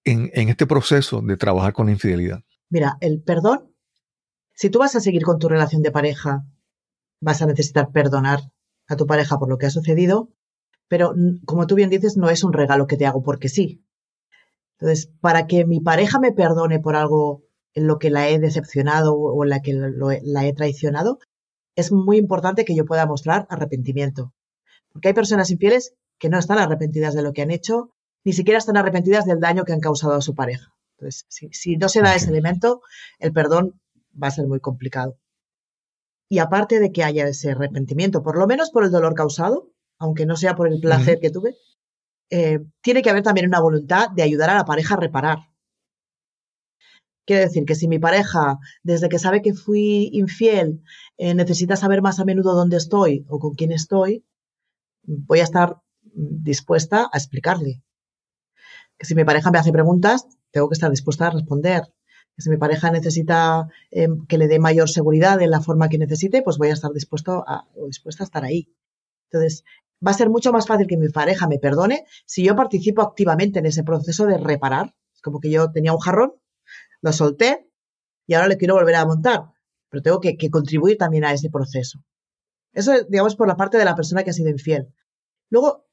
[0.04, 2.40] en, en este proceso de trabajar con la infidelidad.
[2.68, 3.72] Mira, el perdón,
[4.54, 6.44] si tú vas a seguir con tu relación de pareja,
[7.20, 8.40] vas a necesitar perdonar
[8.88, 10.30] a tu pareja por lo que ha sucedido,
[10.88, 11.14] pero
[11.46, 13.84] como tú bien dices, no es un regalo que te hago porque sí.
[14.78, 19.14] Entonces, para que mi pareja me perdone por algo en lo que la he decepcionado
[19.14, 21.18] o en la que la he traicionado,
[21.78, 24.34] es muy importante que yo pueda mostrar arrepentimiento.
[24.92, 28.58] Porque hay personas infieles que no están arrepentidas de lo que han hecho, ni siquiera
[28.58, 30.74] están arrepentidas del daño que han causado a su pareja.
[30.96, 32.82] Entonces, si, si no se da ese elemento,
[33.20, 33.80] el perdón
[34.20, 35.20] va a ser muy complicado.
[36.28, 40.26] Y aparte de que haya ese arrepentimiento, por lo menos por el dolor causado, aunque
[40.26, 41.54] no sea por el placer que tuve,
[42.30, 45.38] eh, tiene que haber también una voluntad de ayudar a la pareja a reparar.
[47.28, 50.82] Quiere decir que si mi pareja, desde que sabe que fui infiel,
[51.18, 54.24] eh, necesita saber más a menudo dónde estoy o con quién estoy,
[55.02, 55.76] voy a estar
[56.50, 57.82] dispuesta a explicarle.
[58.96, 61.82] Que si mi pareja me hace preguntas, tengo que estar dispuesta a responder.
[62.34, 65.98] Que si mi pareja necesita em, que le dé mayor seguridad en la forma que
[65.98, 68.72] necesite, pues voy a estar dispuesto a, o dispuesta a estar ahí.
[69.30, 69.64] Entonces,
[70.00, 73.58] va a ser mucho más fácil que mi pareja me perdone si yo participo activamente
[73.58, 74.94] en ese proceso de reparar.
[75.14, 76.32] Es como que yo tenía un jarrón,
[77.00, 77.68] lo solté
[78.26, 79.44] y ahora le quiero volver a montar,
[79.88, 82.00] pero tengo que, contribuir también a ese proceso.
[82.72, 84.88] Eso, digamos, por la parte de la persona que ha sido infiel.
[85.50, 85.86] Luego,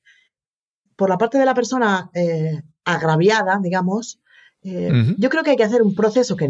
[0.96, 4.20] por la parte de la persona eh, agraviada, digamos,
[4.62, 6.50] eh, yo creo que hay que hacer un proceso que,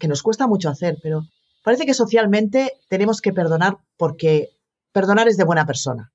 [0.00, 1.22] que nos cuesta mucho hacer, pero
[1.62, 4.48] parece que socialmente tenemos que perdonar porque
[4.92, 6.12] perdonar es de buena persona.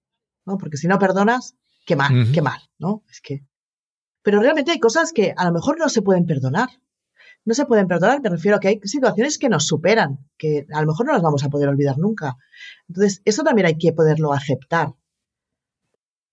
[0.48, 0.58] ¿no?
[0.58, 3.04] Porque si no perdonas, qué mal, qué mal, ¿no?
[3.12, 3.46] Es que.
[4.24, 6.70] Pero realmente hay cosas que a lo mejor no se pueden perdonar.
[7.48, 10.82] No se pueden perdonar, me refiero a que hay situaciones que nos superan, que a
[10.82, 12.36] lo mejor no las vamos a poder olvidar nunca.
[12.90, 14.96] Entonces, eso también hay que poderlo aceptar.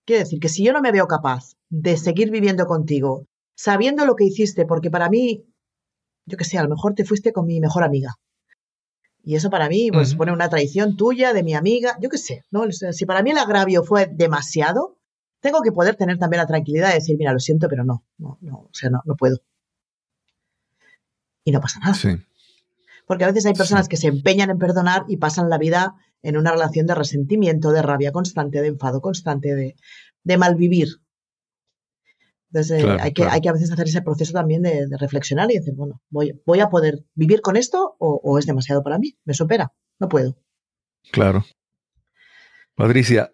[0.05, 4.17] Quiere decir que si yo no me veo capaz de seguir viviendo contigo, sabiendo lo
[4.17, 5.47] que hiciste, porque para mí,
[6.27, 8.17] yo qué sé, a lo mejor te fuiste con mi mejor amiga,
[9.23, 12.43] y eso para mí, pues, pone una traición tuya, de mi amiga, yo qué sé,
[12.51, 12.65] ¿no?
[12.73, 14.99] Si para mí el agravio fue demasiado,
[15.39, 18.37] tengo que poder tener también la tranquilidad de decir, mira, lo siento, pero no, no,
[18.41, 19.39] no, o sea, no, no puedo.
[21.45, 21.95] Y no pasa nada.
[21.95, 22.09] Sí.
[23.07, 26.37] Porque a veces hay personas que se empeñan en perdonar y pasan la vida en
[26.39, 29.77] una relación de resentimiento, de rabia constante, de enfado constante, de,
[30.23, 30.89] de malvivir.
[32.55, 35.59] Entonces eh, hay, que, hay que a veces hacer ese proceso también de, reflexionar y
[35.59, 39.35] decir, bueno, voy, voy a poder vivir con esto o, es demasiado para mí, me
[39.35, 40.39] supera, no puedo.
[41.11, 41.45] Claro.
[42.77, 43.33] Patricia,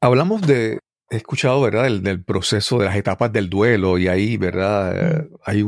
[0.00, 0.78] hablamos de,
[1.10, 5.62] he escuchado, ¿verdad?, del, proceso de las etapas del duelo y ahí, ¿verdad?, eh, hay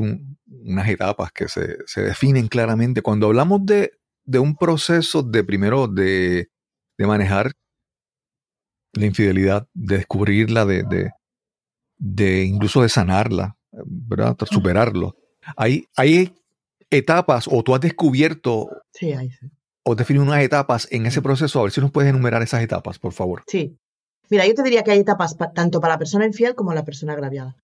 [0.63, 3.03] unas etapas que se, definen claramente.
[3.03, 3.93] Cuando hablamos de,
[4.39, 6.49] un proceso de primero de,
[6.99, 7.53] manejar
[8.93, 11.11] la infidelidad, de descubrirla, de,
[11.99, 14.37] de incluso de sanarla, ¿verdad?
[14.51, 15.17] Superarlo.
[15.57, 16.35] Hay, hay
[16.91, 19.31] etapas, o tú has descubierto, sí, hay,
[19.85, 22.99] o definido unas etapas en ese proceso, a ver si nos puedes enumerar esas etapas,
[22.99, 23.45] por favor.
[23.47, 23.79] Sí.
[24.31, 27.13] Mira, yo te diría que hay etapas tanto para la persona infiel como la persona
[27.13, 27.57] agraviada.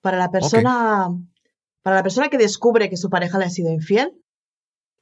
[0.00, 1.08] Para la persona,
[1.88, 4.12] para la persona que descubre que su pareja le ha sido infiel,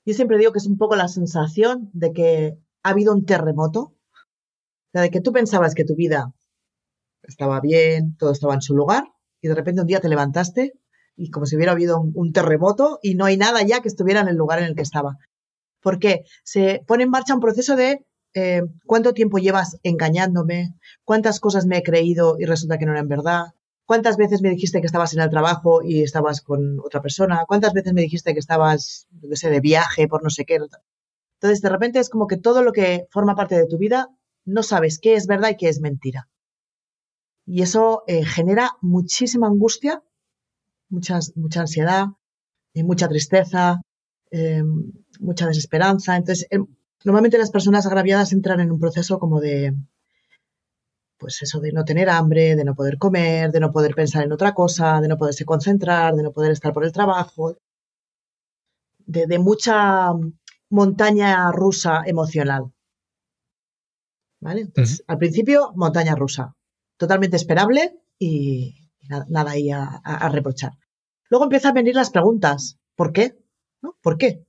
[0.05, 3.81] yo siempre digo que es un poco la sensación de que ha habido un terremoto,
[3.81, 6.33] o sea, de que tú pensabas que tu vida
[7.25, 9.03] estaba bien, todo estaba en su lugar,
[9.41, 10.75] y de repente un día te levantaste
[11.17, 14.29] y como si hubiera habido un, terremoto y no hay nada ya que estuviera en
[14.29, 15.17] el lugar en el que estaba.
[15.83, 21.67] Porque se pone en marcha un proceso de eh, cuánto tiempo llevas engañándome, cuántas cosas
[21.67, 23.47] me he creído y resulta que no eran verdad,
[23.87, 27.73] cuántas veces me dijiste que estabas en el trabajo y estabas con otra persona, cuántas
[27.73, 30.59] veces me dijiste que estabas, no sé, de viaje por no sé qué.
[31.37, 34.09] Entonces, de repente es como que todo lo que forma parte de tu vida
[34.45, 36.29] no sabes qué es verdad y qué es mentira.
[37.47, 40.03] Y eso eh, genera muchísima angustia,
[40.89, 42.07] muchas, mucha ansiedad,
[42.77, 43.81] y mucha tristeza,
[44.31, 44.63] eh,
[45.19, 46.15] mucha desesperanza.
[46.15, 46.67] Entonces, em,
[47.05, 49.75] normalmente las personas agraviadas entran en un proceso como de,
[51.19, 54.33] pues eso, de no tener hambre, de no poder comer, de no poder pensar en
[54.33, 57.57] otra cosa, de no poderse concentrar, de no poder estar por el trabajo,
[59.07, 60.13] de, mucha
[60.69, 62.73] montaña rusa emocional.
[64.41, 64.63] ¿Vale?
[64.63, 66.55] Entonces, al principio, montaña rusa
[66.97, 70.73] totalmente esperable y, nada, ahí a, reprochar.
[71.31, 72.79] Luego empiezan a venir las preguntas.
[72.95, 73.39] ¿Por qué?
[73.83, 73.97] ¿No?
[74.03, 74.45] ¿Por qué?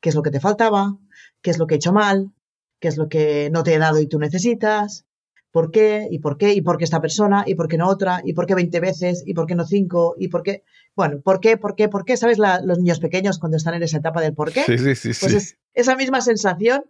[0.00, 0.98] ¿Qué es lo que te faltaba?
[1.42, 2.32] ¿Qué es lo que he hecho mal?
[2.80, 5.07] ¿Qué es lo que no te he dado y tú necesitas?
[5.50, 6.06] ¿Por qué?
[6.10, 6.52] ¿Y por qué?
[6.52, 7.44] ¿Y por qué esta persona?
[7.46, 8.20] ¿Y por qué no otra?
[8.24, 9.22] ¿Y por qué 20 veces?
[9.26, 10.16] ¿Y por qué no 5?
[10.18, 10.62] ¿Y por qué?
[10.94, 11.56] Bueno, ¿por qué?
[11.56, 11.88] ¿Por qué?
[11.88, 12.16] ¿Por qué?
[12.16, 14.64] ¿Sabes los niños pequeños cuando están en esa etapa del por qué?
[14.64, 15.20] Sí, sí, sí.
[15.20, 16.82] Pues es esa misma sensación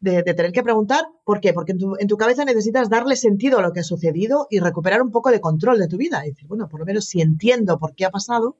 [0.00, 1.52] de, tener que preguntar por qué.
[1.52, 5.10] Porque en tu, cabeza necesitas darle sentido a lo que ha sucedido y recuperar un
[5.10, 6.26] poco de control de tu vida.
[6.26, 8.58] Y decir, bueno, por lo menos si entiendo por qué ha pasado,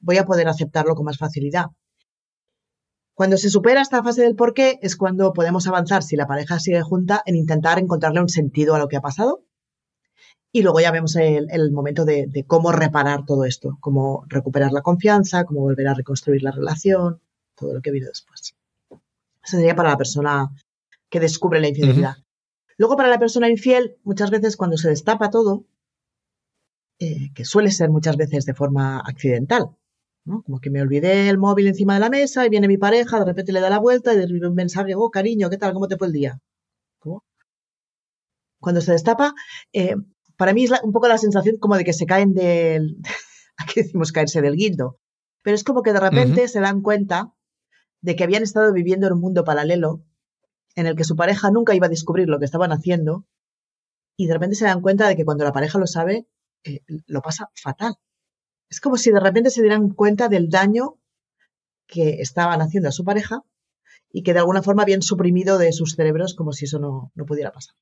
[0.00, 1.66] voy a poder aceptarlo con más facilidad.
[3.18, 6.60] Cuando se supera esta fase del por qué es cuando podemos avanzar, si la pareja
[6.60, 9.44] sigue junta, en intentar encontrarle un sentido a lo que ha pasado.
[10.52, 15.46] Y luego ya vemos el, momento de, cómo reparar todo esto, cómo recuperar la confianza,
[15.46, 17.20] cómo volver a reconstruir la relación,
[17.56, 18.54] todo lo que viene después.
[18.88, 20.50] Eso sería para la persona
[21.10, 22.18] que descubre la infidelidad.
[22.76, 25.64] Luego, para la persona infiel, muchas veces cuando se destapa todo,
[27.00, 29.76] eh, que suele ser muchas veces de forma accidental,
[30.44, 33.24] como que me olvidé el móvil encima de la mesa y viene mi pareja, de
[33.24, 35.72] repente le da la vuelta y un mensaje, oh, cariño, ¿qué tal?
[35.72, 36.40] ¿Cómo te fue el día?
[38.60, 39.34] Cuando se destapa,
[39.72, 39.94] eh,
[40.36, 42.96] para mí es un poco la sensación como de que se caen del,
[43.56, 44.98] aquí decimos caerse del guindo,
[45.42, 47.32] pero es como que de repente se dan cuenta
[48.00, 50.02] de que habían estado viviendo en un mundo paralelo
[50.74, 53.26] en el que su pareja nunca iba a descubrir lo que estaban haciendo
[54.16, 56.26] y de repente se dan cuenta de que cuando la pareja lo sabe,
[56.64, 57.94] eh, lo pasa fatal.
[58.70, 60.98] Es como si de repente se dieran cuenta del daño
[61.86, 63.42] que estaban haciendo a su pareja
[64.10, 67.52] y que de alguna forma habían suprimido de sus cerebros como si eso no, pudiera
[67.52, 67.74] pasar.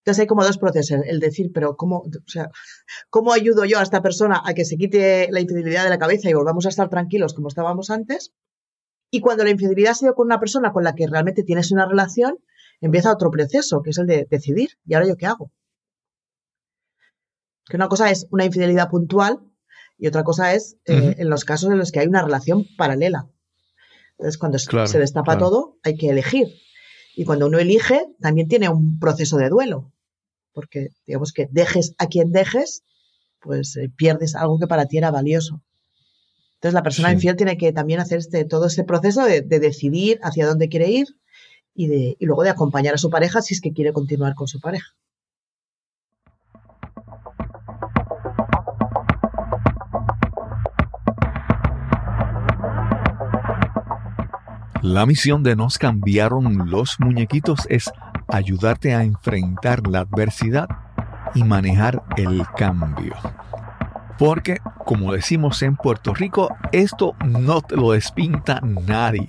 [0.00, 2.50] Entonces hay como dos procesos, el decir, pero ¿cómo, o sea,
[3.08, 6.28] ¿cómo ayudo yo a esta persona a que se quite la infidelidad de la cabeza
[6.28, 8.32] y volvamos a estar tranquilos como estábamos antes?
[9.10, 11.86] Y cuando la infidelidad ha sido con una persona con la que realmente tienes una
[11.86, 12.38] relación,
[12.80, 15.52] empieza otro proceso, que es el de decidir, ¿y ahora yo qué hago?
[17.66, 19.51] Que una cosa es una infidelidad puntual
[20.02, 23.28] y otra cosa es eh, en los casos en los que hay una relación paralela.
[24.18, 26.48] Entonces, cuando se destapa todo, hay que elegir.
[27.14, 29.92] Y cuando uno elige, también tiene un proceso de duelo.
[30.52, 32.82] Porque, digamos que dejes a quien dejes,
[33.38, 35.62] pues eh, pierdes algo que para ti era valioso.
[36.54, 40.48] Entonces, la persona infiel tiene que también hacer este, todo este proceso de, decidir hacia
[40.48, 41.06] dónde quiere ir
[41.76, 44.48] y, de, y luego de acompañar a su pareja si es que quiere continuar con
[44.48, 44.96] su pareja.
[54.82, 57.92] La misión de Nos cambiaron los muñequitos es
[58.26, 60.68] ayudarte a enfrentar la adversidad
[61.36, 63.14] y manejar el cambio.
[64.18, 69.28] Porque, como decimos en Puerto Rico, esto no te lo despinta nadie.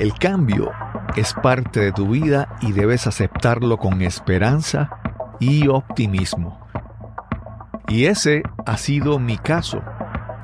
[0.00, 0.72] El cambio
[1.14, 4.90] es parte de tu vida y debes aceptarlo con esperanza
[5.38, 6.58] y optimismo.
[7.86, 9.84] Y ese ha sido mi caso.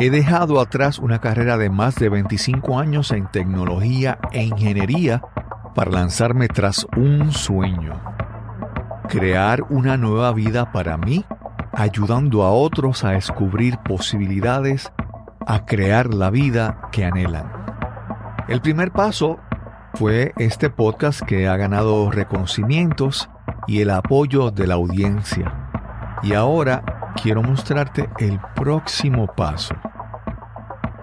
[0.03, 5.21] He dejado atrás una carrera de más de 25 años en tecnología e ingeniería
[5.75, 8.01] para lanzarme tras un sueño.
[9.11, 11.27] Crear una nueva vida para mí,
[11.75, 14.91] ayudando a otros a descubrir posibilidades,
[15.47, 17.53] a crear la vida que anhelan.
[18.49, 19.39] El primer paso
[19.93, 23.29] fue este podcast que ha ganado reconocimientos
[23.67, 25.53] y el apoyo de la audiencia.
[26.23, 29.75] Y ahora quiero mostrarte el próximo paso.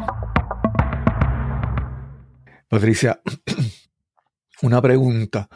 [2.70, 3.20] Patricia,
[4.62, 5.50] una pregunta.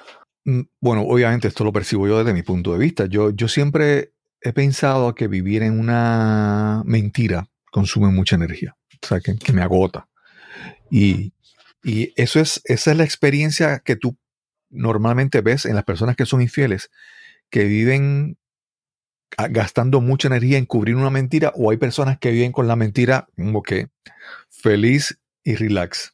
[0.46, 3.06] Mm, Bueno, obviamente esto lo percibo yo desde mi punto de vista.
[3.06, 9.20] Yo, yo siempre he pensado que vivir en una mentira consume mucha energía, o sea,
[9.20, 10.10] que, me agota.
[10.90, 11.34] Y,
[11.84, 14.18] y eso es, esa es la experiencia que tú
[14.70, 16.90] normalmente ves en las personas que son infieles,
[17.50, 18.38] que viven
[19.50, 23.28] gastando mucha energía en cubrir una mentira, o hay personas que viven con la mentira
[23.38, 23.90] como que
[24.50, 26.14] feliz y relax.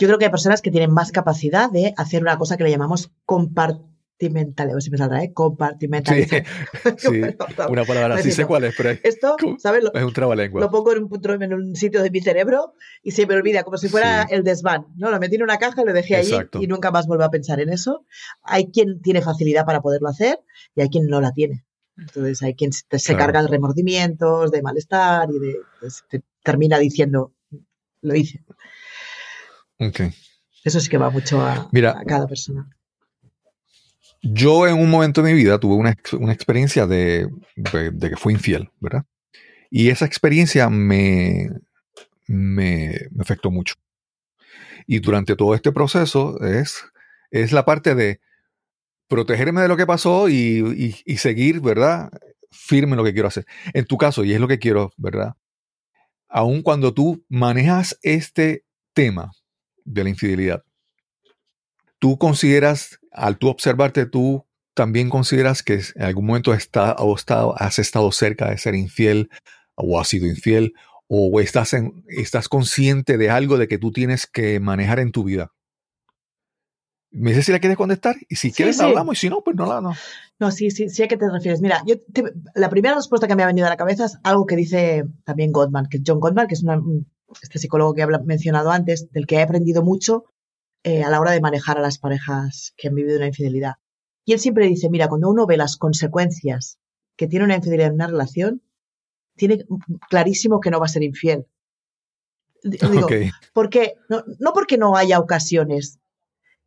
[0.00, 2.70] Yo creo que hay personas que tienen más capacidad de hacer una cosa que le
[2.70, 4.70] llamamos compartimental.
[4.70, 5.28] A ver si me saldrá, ¿eh?
[5.28, 6.44] Sí, Compartimentalizar.
[6.98, 7.20] sí,
[7.68, 9.36] una palabra así sé cuál es, pero es, Esto.
[9.58, 9.84] ¿sabes?
[9.84, 10.60] Lo, es un trabalengua.
[10.60, 13.62] lo pongo en un, punto- en un sitio de mi cerebro y se me olvida,
[13.62, 14.34] como si fuera Sí.
[14.34, 14.86] el desván.
[14.96, 15.10] ¿no?
[15.10, 16.60] Lo metí en una caja y lo dejé allí Exacto.
[16.62, 18.04] y nunca más vuelvo a pensar en eso.
[18.42, 20.38] Hay quien tiene facilidad para poderlo hacer
[20.74, 21.64] y hay quien no la tiene.
[21.96, 23.18] Entonces hay quien se, se Claro.
[23.26, 27.34] carga de remordimientos, de malestar y de, pues, te- termina diciendo,
[28.02, 28.42] lo hice.
[29.80, 30.00] Ok.
[30.64, 31.98] Eso sí que va mucho a, Mira.
[31.98, 32.68] a cada persona.
[34.22, 38.16] Yo en un momento de mi vida tuve una, una experiencia de, de- de que
[38.16, 39.04] fui infiel, ¿verdad?
[39.70, 41.48] Y esa experiencia me,
[42.26, 43.74] me, me afectó mucho.
[44.86, 46.84] Y durante todo este proceso es,
[47.30, 48.20] es la parte de
[49.08, 50.34] protegerme de lo que pasó y,
[50.76, 52.10] y- y seguir, ¿verdad?
[52.50, 53.46] Firme en lo que quiero hacer.
[53.72, 55.34] En tu caso, y es lo que quiero, ¿verdad?
[56.28, 59.32] Aun cuando tú manejas este tema
[59.92, 60.62] de la infidelidad,
[61.98, 67.44] tú consideras, al tú observarte, tú también consideras que en algún momento está, o está-
[67.56, 69.28] has estado cerca de ser infiel
[69.74, 70.72] o has sido infiel
[71.08, 75.24] o estás, en- estás consciente de algo de que tú tienes que manejar en tu
[75.24, 75.52] vida.
[77.12, 78.84] Me dices si la quieres contestar y si Sí, quieres sí.
[78.84, 79.92] hablamos y si no, pues no la no.
[80.38, 81.60] No, sí, sí, sí a qué te refieres.
[81.60, 84.46] Mira, yo te- la primera respuesta que me ha venido a la cabeza es algo
[84.46, 87.10] que dice también Gottman, que es John Gottman, que es una- un-
[87.42, 90.24] este psicólogo que he mencionado antes, del que he aprendido mucho
[90.82, 93.74] eh, a la hora de manejar a las parejas que han vivido una infidelidad.
[94.24, 96.78] Y él siempre dice, mira, cuando uno ve las consecuencias
[97.16, 98.62] que tiene una infidelidad en una relación,
[99.36, 99.64] tiene
[100.08, 101.46] clarísimo que no va a ser infiel.
[102.62, 103.12] Digo, Ok,
[103.52, 105.98] porque, no, no porque no haya ocasiones,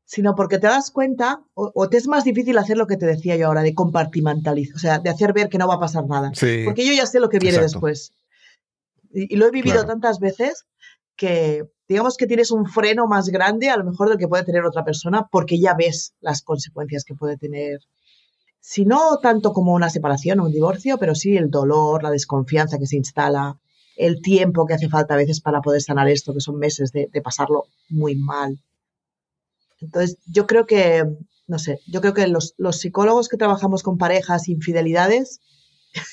[0.06, 3.06] sino porque te das cuenta o, o te es más difícil hacer lo que te
[3.06, 6.06] decía yo ahora, de compartimentalizar, o sea, de hacer ver que no va a pasar
[6.08, 6.32] nada.
[6.34, 7.76] sí, Porque yo ya sé lo que viene Exacto.
[7.76, 8.14] después.
[9.14, 9.88] Y, y lo he vivido Claro.
[9.88, 10.66] tantas veces
[11.16, 14.66] que digamos que tienes un freno más grande a lo mejor del que puede tener
[14.66, 17.80] otra persona porque ya ves las consecuencias que puede tener.
[18.60, 22.80] Si no tanto como una separación o un divorcio, pero sí el dolor, la desconfianza
[22.80, 23.60] que se instala,
[23.98, 27.10] el tiempo que hace falta a veces para poder sanar esto, que son meses de,
[27.12, 28.58] de pasarlo muy mal.
[29.82, 31.04] Entonces, yo creo que,
[31.48, 35.42] no sé, yo creo que los, los psicólogos que trabajamos con parejas, infidelidades,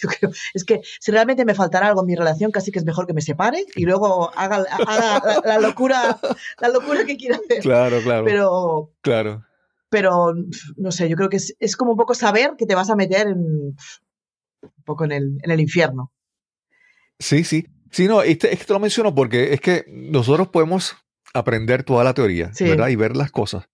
[0.03, 2.85] yo creo, es que si realmente me faltara algo en mi relación, casi que es
[2.85, 6.19] mejor que me separe y luego haga, haga la, la locura,
[6.61, 7.61] la locura que quiera hacer.
[7.63, 9.45] claro, claro, Pero, claro.
[9.89, 10.35] pero
[10.77, 12.97] no sé, yo creo que es, es como un poco saber que te vas a
[12.97, 13.77] meter en, un
[14.85, 16.13] poco en el, en el infierno.
[17.19, 17.67] Sí, sí.
[17.91, 20.97] Sí, no, este- es que te lo menciono porque es que nosotros podemos
[21.35, 22.65] aprender toda la teoría, Sí.
[22.65, 22.89] ¿verdad?
[22.89, 23.69] Y ver las cosas,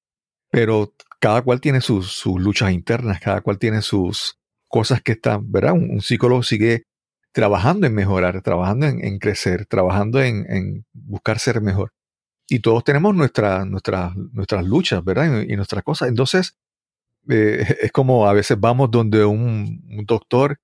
[0.50, 4.38] pero cada cual tiene sus, sus luchas internas, cada cual tiene sus
[4.76, 5.72] cosas que están, ¿verdad?
[5.72, 6.82] Un, un psicólogo sigue
[7.32, 11.92] trabajando en mejorar, trabajando en, en crecer, trabajando en, en buscar ser mejor.
[12.46, 15.42] Y todos tenemos nuestra, nuestras nuestras luchas, ¿verdad?
[15.42, 16.10] Y, y nuestras cosas.
[16.10, 16.58] Entonces,
[17.30, 20.58] eh, es como a veces vamos donde un, un doctor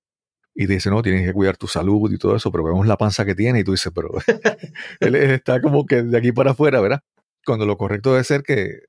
[0.53, 3.25] y dice, no, tienes que cuidar tu salud y todo eso, pero vemos la panza
[3.25, 4.11] que tiene y tú dices, pero
[4.99, 7.01] él está como que de aquí para afuera, ¿verdad?
[7.43, 8.81] Cuando lo correcto debe ser que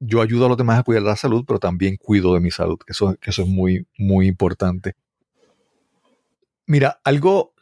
[0.00, 2.78] yo ayudo a los demás a cuidar la salud, pero también cuido de mi salud,
[2.78, 4.94] que eso, que eso es muy, muy importante.
[6.66, 7.54] Mira, algo,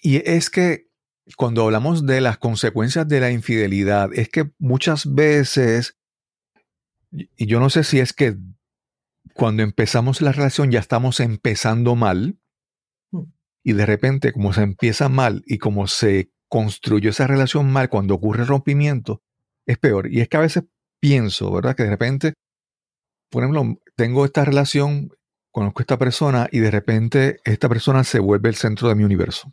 [0.00, 0.88] y es que
[1.36, 5.96] cuando hablamos de las consecuencias de la infidelidad, es que muchas veces,
[7.10, 8.36] y yo no sé si es que
[9.34, 12.38] cuando empezamos la relación ya estamos empezando mal
[13.12, 13.24] Mm.
[13.62, 18.14] y de repente como se empieza mal y como se construyó esa relación mal cuando
[18.14, 19.22] ocurre el rompimiento,
[19.66, 20.12] es peor.
[20.12, 20.64] Y es que a veces
[21.02, 21.74] pienso, ¿verdad?
[21.74, 22.34] Que de repente,
[23.28, 25.10] por ejemplo, tengo esta relación,
[25.50, 29.02] conozco a esta persona y de repente esta persona se vuelve el centro de mi
[29.02, 29.52] universo.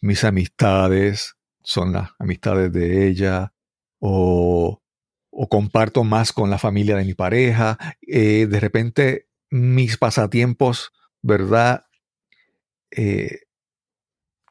[0.00, 3.52] Mis amistades son las amistades de ella
[4.00, 4.82] o
[5.32, 11.86] o comparto más con la familia de mi pareja, eh, de repente mis pasatiempos, ¿verdad?
[12.90, 13.40] Eh,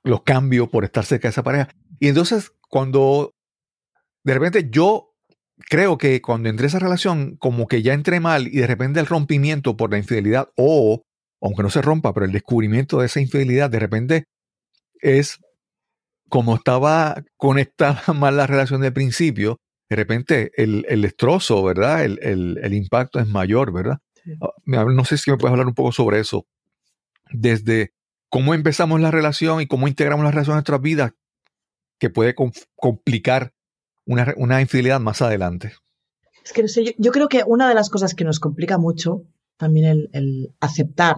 [0.04, 1.70] los cambio por estar cerca de esa pareja.
[2.00, 3.36] Y entonces, cuando
[4.24, 5.11] de repente yo
[5.70, 9.00] creo que cuando entré a esa relación, como que ya entré mal y de repente
[9.00, 11.04] el rompimiento por la infidelidad o,
[11.42, 14.26] aunque no se rompa, pero el descubrimiento de esa infidelidad, de repente
[15.02, 15.40] es
[16.30, 19.58] como estaba conectada mal la relación del principio,
[19.90, 22.06] de repente el, destrozo, ¿verdad?
[22.06, 23.98] El, impacto es mayor, ¿verdad?
[24.42, 26.46] Ah, no sé si me puedes hablar un poco sobre eso.
[27.32, 27.92] Desde
[28.30, 31.12] cómo empezamos la relación y cómo integramos la relación en nuestras vidas,
[32.00, 32.34] que puede
[32.78, 33.52] complicar
[34.12, 35.74] una, infidelidad más adelante.
[36.44, 39.24] Es que no sé, yo, creo que una de las cosas que nos complica mucho
[39.58, 41.18] también el, aceptar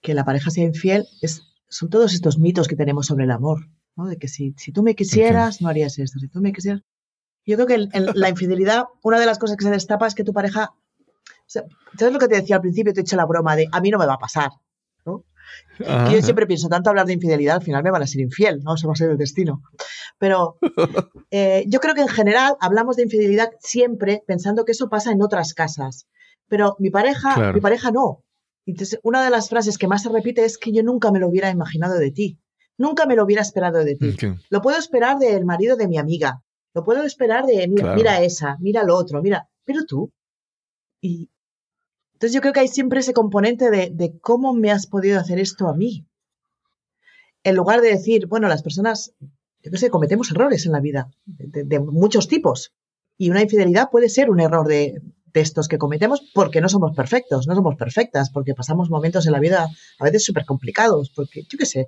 [0.00, 3.68] que la pareja sea infiel es, son todos estos mitos que tenemos sobre el amor,
[3.96, 4.06] ¿no?
[4.06, 6.82] De que si, si tú me quisieras, no harías esto, si tú me quisieras...
[7.46, 10.32] Yo creo que la infidelidad, una de las cosas que se destapa es que tu
[10.32, 10.70] pareja...
[11.46, 12.92] ¿Sabes lo que te decía al principio?
[12.92, 14.50] Te he hecho la broma de a mí no me va a pasar.
[15.78, 18.74] Yo siempre pienso, tanto hablar de infidelidad, al final me van a ser infiel, ¿no?
[18.74, 19.62] Eso va a ser el destino.
[20.18, 20.58] Pero
[21.30, 25.22] eh, yo creo que en general hablamos de infidelidad siempre pensando que eso pasa en
[25.22, 26.06] otras casas.
[26.48, 28.24] Pero mi pareja, mi pareja no.
[28.66, 31.28] Entonces, una de las frases que más se repite es que yo nunca me lo
[31.28, 32.38] hubiera imaginado de ti.
[32.76, 34.16] Nunca me lo hubiera esperado de ti.
[34.48, 36.42] Lo puedo esperar del marido de mi amiga.
[36.74, 40.12] Lo puedo esperar de, mira, mira esa, mira lo otro, mira, pero tú.
[41.00, 41.30] Y,
[42.20, 45.68] entonces yo creo que hay siempre ese componente de, cómo me has podido hacer esto
[45.68, 46.06] a mí.
[47.44, 49.14] En lugar de decir, bueno, las personas,
[49.62, 52.74] yo qué sé, cometemos errores en la vida, de, muchos tipos.
[53.16, 55.00] Y una infidelidad puede ser un error de,
[55.32, 59.40] estos que cometemos porque no somos perfectos, no somos perfectas, porque pasamos momentos en la
[59.40, 59.66] vida
[59.98, 61.86] a veces súper complicados, porque yo qué sé,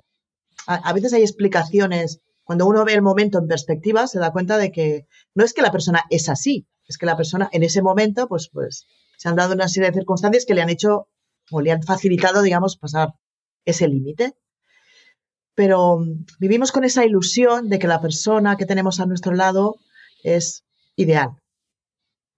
[0.65, 4.71] a, veces hay explicaciones, cuando uno ve el momento en perspectiva se da cuenta de
[4.71, 5.05] que
[5.35, 8.49] no es que la persona es así, es que la persona en ese momento pues,
[8.51, 8.87] pues
[9.23, 11.07] se han dado una serie de circunstancias que le han hecho
[11.49, 13.13] o le han facilitado, digamos, pasar
[13.63, 14.33] ese límite.
[15.55, 19.77] Pero mm, vivimos con esa ilusión de que la persona que tenemos a nuestro lado
[20.23, 20.65] es
[20.97, 21.37] ideal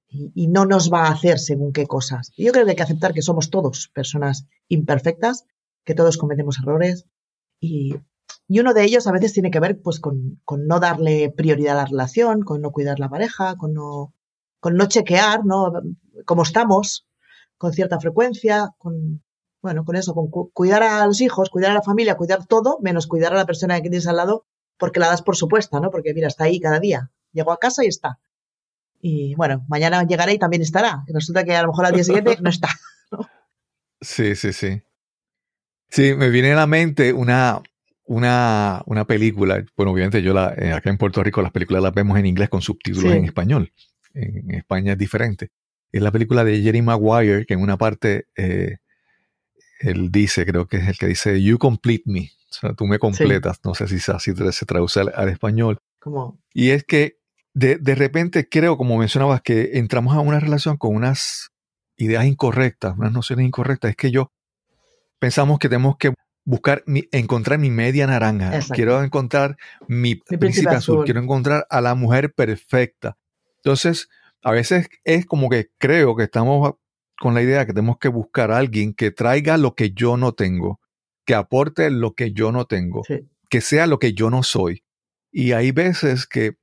[0.10, 2.32] y, no nos va a hacer según qué cosas.
[2.38, 5.48] Y yo creo que hay que aceptar que somos todos personas imperfectas,
[5.86, 7.08] que todos cometemos errores
[7.60, 7.96] y,
[8.48, 11.82] uno de ellos a veces tiene que ver pues con, con, no darle prioridad a
[11.82, 14.14] la relación, con no cuidar la pareja, con no,
[14.60, 15.74] con no chequear, ¿no?
[16.26, 17.06] Cómo estamos
[17.58, 19.24] con cierta frecuencia, con,
[19.62, 23.08] bueno, con eso, con cuidar a los hijos, cuidar a la familia, cuidar todo, menos
[23.08, 24.46] cuidar a la persona que tienes al lado,
[24.78, 25.90] porque la das por supuesta, ¿no?
[25.90, 27.12] Porque mira, está ahí cada día.
[27.32, 28.20] Llego a casa y está.
[29.02, 31.04] Y bueno, mañana llegará y también estará.
[31.08, 32.70] Y resulta que a lo mejor al día siguiente no está.
[34.02, 34.84] Sí, sí, sí.
[35.90, 37.62] Sí, me viene a la mente una,
[38.04, 39.66] una, una película.
[39.76, 42.50] Bueno, obviamente yo la, eh, acá en Puerto Rico las películas las vemos en inglés
[42.50, 43.72] con subtítulos en español.
[44.14, 45.50] En España es diferente
[45.92, 48.78] es la película de Jerry Maguire, que en una parte eh,
[49.80, 52.32] él dice, creo que es el que dice, You complete me.
[52.50, 53.60] O sea, tú me completas.
[53.64, 55.80] No sé si así se traduce al, español.
[56.00, 56.40] ¿Cómo?
[56.54, 57.18] Y es que
[57.54, 61.52] de, de, repente creo, como mencionabas, que entramos a una relación con unas
[61.98, 63.92] ideas incorrectas, unas nociones incorrectas.
[63.92, 64.32] Es que yo
[65.20, 66.14] pensamos que tenemos que
[66.46, 68.60] buscar, mi, encontrar mi media naranja.
[68.74, 69.58] Quiero encontrar
[69.88, 71.04] mi, príncipe, azul.
[71.04, 73.18] Quiero encontrar a la mujer perfecta.
[73.58, 74.10] Entonces,
[74.46, 76.76] a veces es como que creo que estamos
[77.20, 80.34] con la idea que tenemos que buscar a alguien que traiga lo que yo no
[80.34, 80.80] tengo,
[81.26, 83.02] que aporte lo que yo no tengo,
[83.50, 84.84] que sea lo que yo no soy.
[85.32, 86.58] Y hay veces que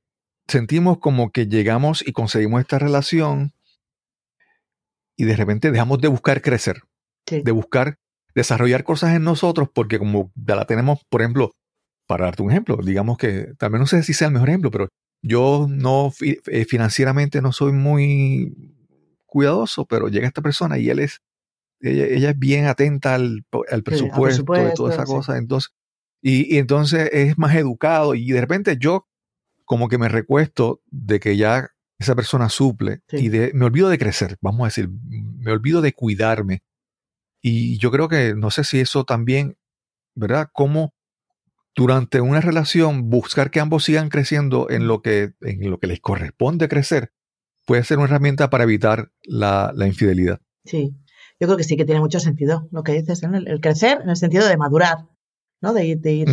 [0.47, 3.51] sentimos como que llegamos y conseguimos esta relación
[5.17, 6.83] y de repente dejamos de buscar crecer,
[7.29, 7.97] de buscar
[8.33, 11.51] desarrollar cosas en nosotros porque como ya la tenemos, por ejemplo,
[12.07, 14.87] para darte un ejemplo, digamos que también no sé si sea el mejor ejemplo, pero
[15.23, 18.53] yo no eh, financieramente no soy muy
[19.25, 21.21] cuidadoso, pero llega esta persona y él es,
[21.79, 23.45] ella, es bien atenta al,
[23.83, 25.37] presupuesto, y toda esa cosa.
[25.37, 25.73] Entonces,
[26.21, 29.07] y, entonces es más educado y de repente yo
[29.65, 33.97] como que me recuesto de que ya esa persona suple y de, me olvido de
[33.97, 36.63] crecer, vamos a decir, me olvido de cuidarme.
[37.41, 39.57] Y yo creo que, no sé si eso también,
[40.15, 40.49] ¿verdad?
[40.53, 40.93] Cómo
[41.75, 45.99] durante una relación buscar que ambos sigan creciendo en lo que, en lo que les
[45.99, 47.13] corresponde crecer
[47.65, 50.41] puede ser una herramienta para evitar la, infidelidad.
[50.65, 50.95] Sí,
[51.39, 54.15] yo creo que sí que tiene mucho sentido lo que dices, el, crecer en el
[54.15, 55.07] sentido de madurar,
[55.61, 55.73] ¿no?
[55.73, 56.27] De, de ir.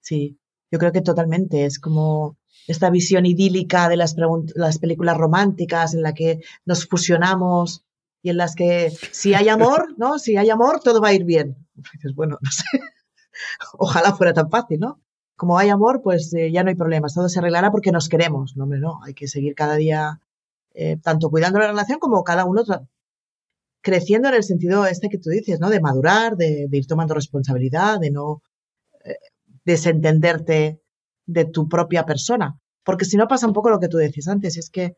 [0.00, 0.38] Sí,
[0.70, 1.64] yo creo que totalmente.
[1.64, 4.14] Es como esta visión idílica de las,
[4.54, 7.84] las películas románticas en la que nos fusionamos
[8.22, 10.18] y en las que si hay amor, ¿no?
[10.18, 11.56] Si hay amor, todo va a ir bien.
[11.94, 12.80] dices, bueno, no sé.
[13.78, 15.00] Ojalá fuera tan fácil, ¿no?
[15.36, 18.56] Como hay amor, pues eh, ya no hay problemas, todo se arreglará porque nos queremos.
[18.56, 20.20] No, hombre, no, hay que seguir cada día
[20.74, 22.62] eh, tanto cuidando la relación como cada uno
[23.80, 25.70] creciendo en el sentido este que tú dices, ¿no?
[25.70, 28.42] De madurar, de, ir tomando responsabilidad, de no,
[29.04, 29.16] eh,
[29.64, 30.80] desentenderte
[31.26, 32.58] de tu propia persona.
[32.84, 34.96] Porque si no pasa un poco lo que tú decías antes, es que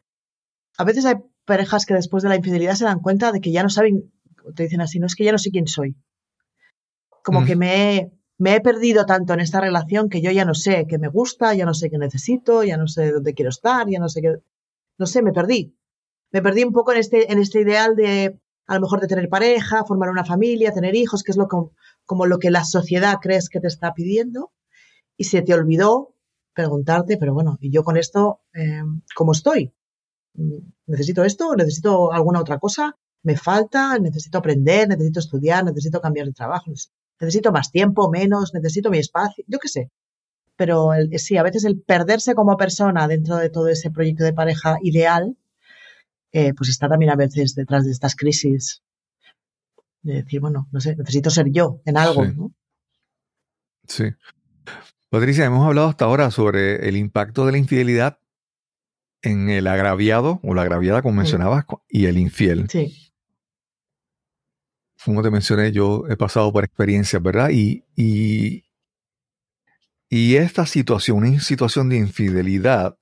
[0.79, 3.63] a veces hay parejas que después de la infidelidad se dan cuenta de que ya
[3.63, 4.13] no saben,
[4.55, 5.97] te dicen así, no es que ya no sé quién soy.
[7.23, 7.45] Como Mm.
[7.45, 10.87] que me he, me he perdido tanto en esta relación que yo ya no sé
[10.89, 13.99] qué me gusta, ya no sé qué necesito, ya no sé dónde quiero estar, ya
[13.99, 14.37] no sé qué,
[14.97, 15.77] no sé, me perdí.
[16.33, 19.29] Me perdí un poco en este, en este ideal de, a lo mejor de tener
[19.29, 21.73] pareja, formar una familia, tener hijos, que es lo como,
[22.07, 24.53] como lo que la sociedad crees que te está pidiendo,
[25.19, 26.15] y se te olvidó
[26.55, 28.81] preguntarte, pero bueno, ¿y yo con esto eh,
[29.15, 29.75] cómo estoy?
[30.87, 31.55] ¿Necesito esto?
[31.57, 32.97] ¿Necesito alguna otra cosa?
[33.23, 33.99] ¿Me falta?
[33.99, 34.89] ¿Necesito aprender?
[34.89, 35.63] ¿Necesito estudiar?
[35.63, 36.71] ¿Necesito cambiar de trabajo?
[36.71, 37.00] ¿Necesito
[37.53, 38.11] más tiempo?
[38.11, 38.53] ¿Menos?
[38.55, 39.45] ¿Necesito mi espacio?
[39.47, 39.91] Yo qué sé.
[40.57, 44.33] Pero el- sí, a veces el perderse como persona dentro de todo ese proyecto de
[44.33, 45.37] pareja ideal,
[46.33, 48.83] eh, pues está también a veces detrás de estas crisis
[50.03, 52.33] de decir, bueno, no sé, necesito ser yo en algo, Sí.
[52.37, 52.53] ¿no?
[53.87, 54.05] Sí.
[55.11, 58.19] Patricia, hemos hablado hasta ahora sobre el impacto de la infidelidad
[59.23, 61.19] en el agraviado o la agraviada, como Mm.
[61.19, 62.67] mencionabas, y el infiel.
[62.71, 63.10] Sí,
[65.05, 67.51] Como te mencioné, yo he pasado por experiencias, ¿verdad?
[67.51, 68.65] Y, y,
[70.09, 72.97] y esta situación, una situación de infidelidad,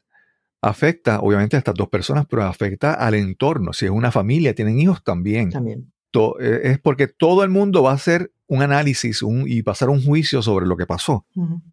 [0.60, 3.72] afecta obviamente a estas dos personas, pero afecta al entorno.
[3.72, 5.50] Si es una familia, tienen hijos también.
[5.50, 5.92] también.
[6.10, 9.90] To- eh, es porque todo el mundo va a hacer un análisis un- y pasar
[9.90, 11.26] un juicio sobre lo que pasó.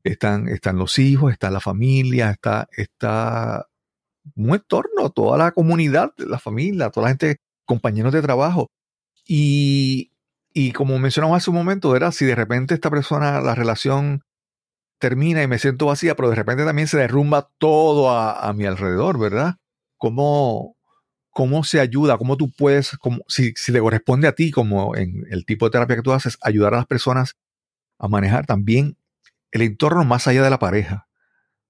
[0.04, 3.66] Están, están los hijos, está la familia, está, está
[4.36, 8.68] un entorno, toda la comunidad, la familia, toda la gente, compañeros de trabajo.
[9.28, 10.12] Y,
[10.58, 14.24] y como mencionamos hace un momento, era si de repente esta persona, la relación
[15.00, 18.66] termina y me siento vacía, pero de repente también se derrumba todo a, a mi
[18.66, 19.56] alrededor, ¿verdad?
[19.98, 20.78] ¿Cómo,
[21.30, 22.18] cómo se ayuda?
[22.18, 22.98] ¿Cómo tú puedes,
[23.28, 26.74] si, si corresponde a ti, como en el tipo de terapia que tú haces, ayudar
[26.74, 27.36] a las personas
[28.00, 28.98] a manejar también
[29.52, 31.10] el entorno más allá de la pareja,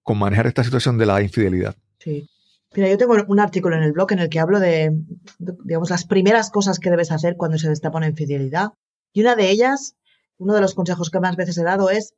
[0.03, 1.75] con manejar esta situación de la infidelidad?
[1.97, 2.29] Sí.
[2.75, 4.91] Mira, yo tengo un artículo en el blog en el que hablo de,
[5.39, 8.69] de, digamos, las primeras cosas que debes hacer cuando se destapa una infidelidad.
[9.13, 9.95] Y una de ellas,
[10.37, 12.13] uno de los consejos que más veces he dado es,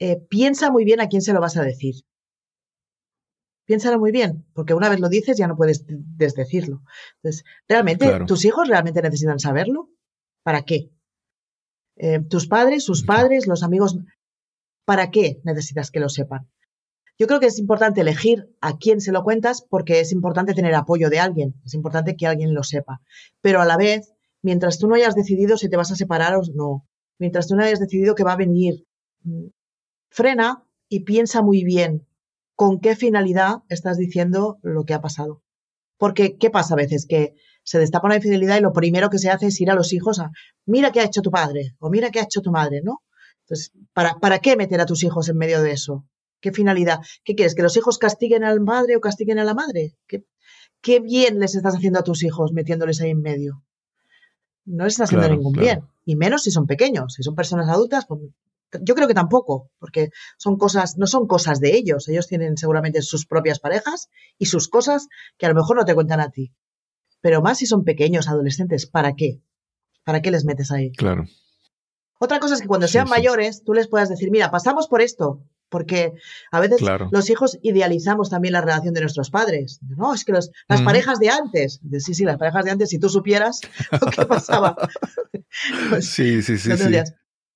[0.00, 1.94] eh, piensa muy bien a quién se lo vas a decir.
[3.64, 6.82] Piénsalo muy bien, porque una vez lo dices ya no puedes desdecirlo.
[7.16, 8.26] Entonces, ¿realmente Claro.
[8.26, 9.88] tus hijos realmente necesitan saberlo?
[10.42, 10.90] ¿Para qué?
[11.96, 13.96] Eh, tus padres, sus padres, los amigos,
[14.84, 16.48] ¿para qué necesitas que lo sepan?
[17.22, 20.74] Yo creo que es importante elegir a quién se lo cuentas porque es importante tener
[20.74, 23.00] apoyo de alguien, es importante que alguien lo sepa.
[23.40, 24.12] Pero a la vez,
[24.42, 26.84] mientras tú no hayas decidido si te vas a separar o no,
[27.20, 28.88] mientras tú no hayas decidido que va a venir,
[29.22, 29.50] mm,
[30.10, 32.08] frena y piensa muy bien
[32.56, 35.44] con qué finalidad estás diciendo lo que ha pasado.
[35.98, 37.06] Porque, ¿qué pasa a veces?
[37.08, 39.92] Que se destapa una infidelidad y lo primero que se hace es ir a los
[39.92, 40.32] hijos a,
[40.66, 43.04] mira qué ha hecho tu padre o mira qué ha hecho tu madre, ¿no?
[43.42, 46.04] Entonces, ¿para, ¿para qué meter a tus hijos en medio de eso?
[46.42, 46.98] ¿Qué finalidad?
[47.24, 47.54] ¿Qué quieres?
[47.54, 49.96] ¿Que los hijos castiguen al padre o castiguen a la madre?
[50.06, 50.26] ¿Qué,
[50.82, 53.64] qué bien les estás haciendo a tus hijos metiéndoles ahí en medio?
[54.64, 55.64] No les estás haciendo ningún claro.
[55.64, 55.90] bien.
[56.04, 57.14] Y menos si son pequeños.
[57.14, 58.20] Si son personas adultas, pues
[58.80, 62.08] yo creo que tampoco, porque son cosas, no son cosas de ellos.
[62.08, 65.94] Ellos tienen seguramente sus propias parejas y sus cosas que a lo mejor no te
[65.94, 66.52] cuentan a ti.
[67.20, 69.40] Pero más si son pequeños, adolescentes, ¿para qué?
[70.04, 70.90] ¿Para qué les metes ahí?
[70.90, 71.24] Claro.
[72.18, 73.10] Otra cosa es que cuando sean sí.
[73.10, 76.12] mayores, tú les puedas decir, mira, pasamos por esto, porque
[76.52, 77.08] a veces Claro.
[77.10, 79.80] los hijos idealizamos también la relación de nuestros padres.
[79.96, 82.98] No, es que los- las parejas de antes, sí, sí, las parejas de antes, si
[83.00, 83.60] tú supieras
[84.00, 84.76] lo que pasaba,
[85.90, 86.84] pues Sí, sí, sí, no sí.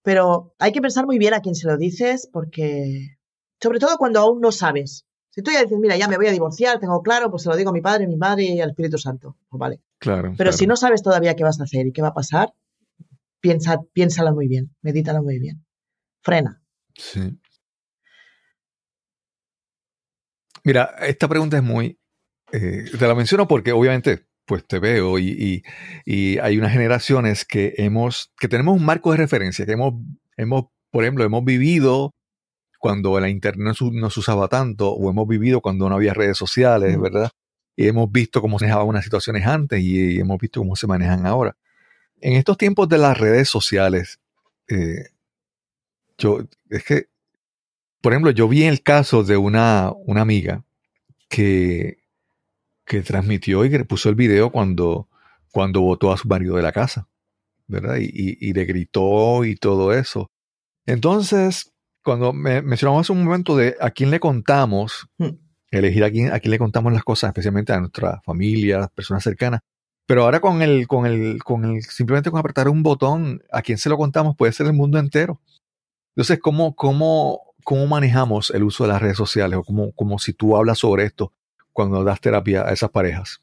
[0.03, 3.19] Pero hay que pensar muy bien a quién se lo dices, porque,
[3.61, 5.05] sobre todo cuando aún no sabes.
[5.31, 7.57] Si tú ya dices, mira, ya me voy a divorciar, tengo claro, pues se lo
[7.57, 9.37] digo a mi padre, a mi madre y al Espíritu Santo.
[9.51, 9.81] Pues vale.
[9.99, 10.31] Claro.
[10.39, 10.53] Pero claro.
[10.57, 12.55] si no sabes todavía qué vas a hacer y qué va a pasar,
[13.41, 15.63] piensa, piénsalo muy bien, medítalo muy bien.
[16.23, 16.63] Frena.
[16.95, 17.39] Sí.
[20.67, 21.97] Mira, esta pregunta es muy.
[22.53, 25.63] eh, te la menciono porque obviamente, pues te veo y, y-
[26.05, 29.95] y hay unas generaciones que hemos, que tenemos un marco de referencia, que hemos,
[30.37, 32.15] hemos, por ejemplo, hemos vivido
[32.81, 36.15] cuando la internet no se- no se usaba tanto, o hemos vivido cuando no había
[36.15, 37.01] redes sociales.
[37.01, 37.31] ¿verdad?
[37.77, 41.27] Y hemos visto cómo se manejaban unas situaciones antes y, hemos visto cómo se manejan
[41.27, 41.57] ahora.
[42.21, 44.19] En estos tiempos de las redes sociales,
[44.69, 45.11] eh,
[46.19, 46.41] yo,
[46.71, 47.07] es que,
[48.07, 50.63] por ejemplo, yo vi el caso de una, una amiga
[51.29, 51.97] que,
[52.85, 55.09] que transmitió y que puso el video cuando,
[55.51, 57.09] cuando votó a su marido de la casa,
[57.67, 57.97] ¿verdad?
[57.97, 60.31] Y, y- y le gritó y todo eso.
[60.87, 61.73] Entonces,
[62.05, 65.31] cuando me mencionamos hace un momento de a quién le contamos, Mm.
[65.73, 68.91] elegir a quién, a quién le contamos las cosas, especialmente a nuestra familia, a las
[68.91, 69.63] personas cercanas.
[70.07, 73.79] Pero ahora con el, con el, con el, simplemente con apretar un botón, a quién
[73.79, 75.41] se lo contamos puede ser el mundo entero.
[76.15, 80.33] Entonces, ¿cómo, cómo, cómo manejamos el uso de las redes sociales o cómo, como si
[80.33, 81.33] tú hablas sobre esto
[81.73, 83.41] cuando das terapia a esas parejas?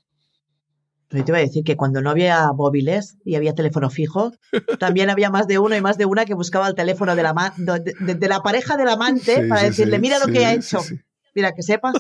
[1.09, 4.31] Yo te iba a decir que cuando no había móviles y había teléfono fijo,
[4.79, 7.53] también había más de uno y más de una que buscaba el teléfono de la,
[7.57, 10.79] de, de, la pareja del amante para decirle, mira lo que ha hecho.
[11.35, 11.95] Mira, que sepas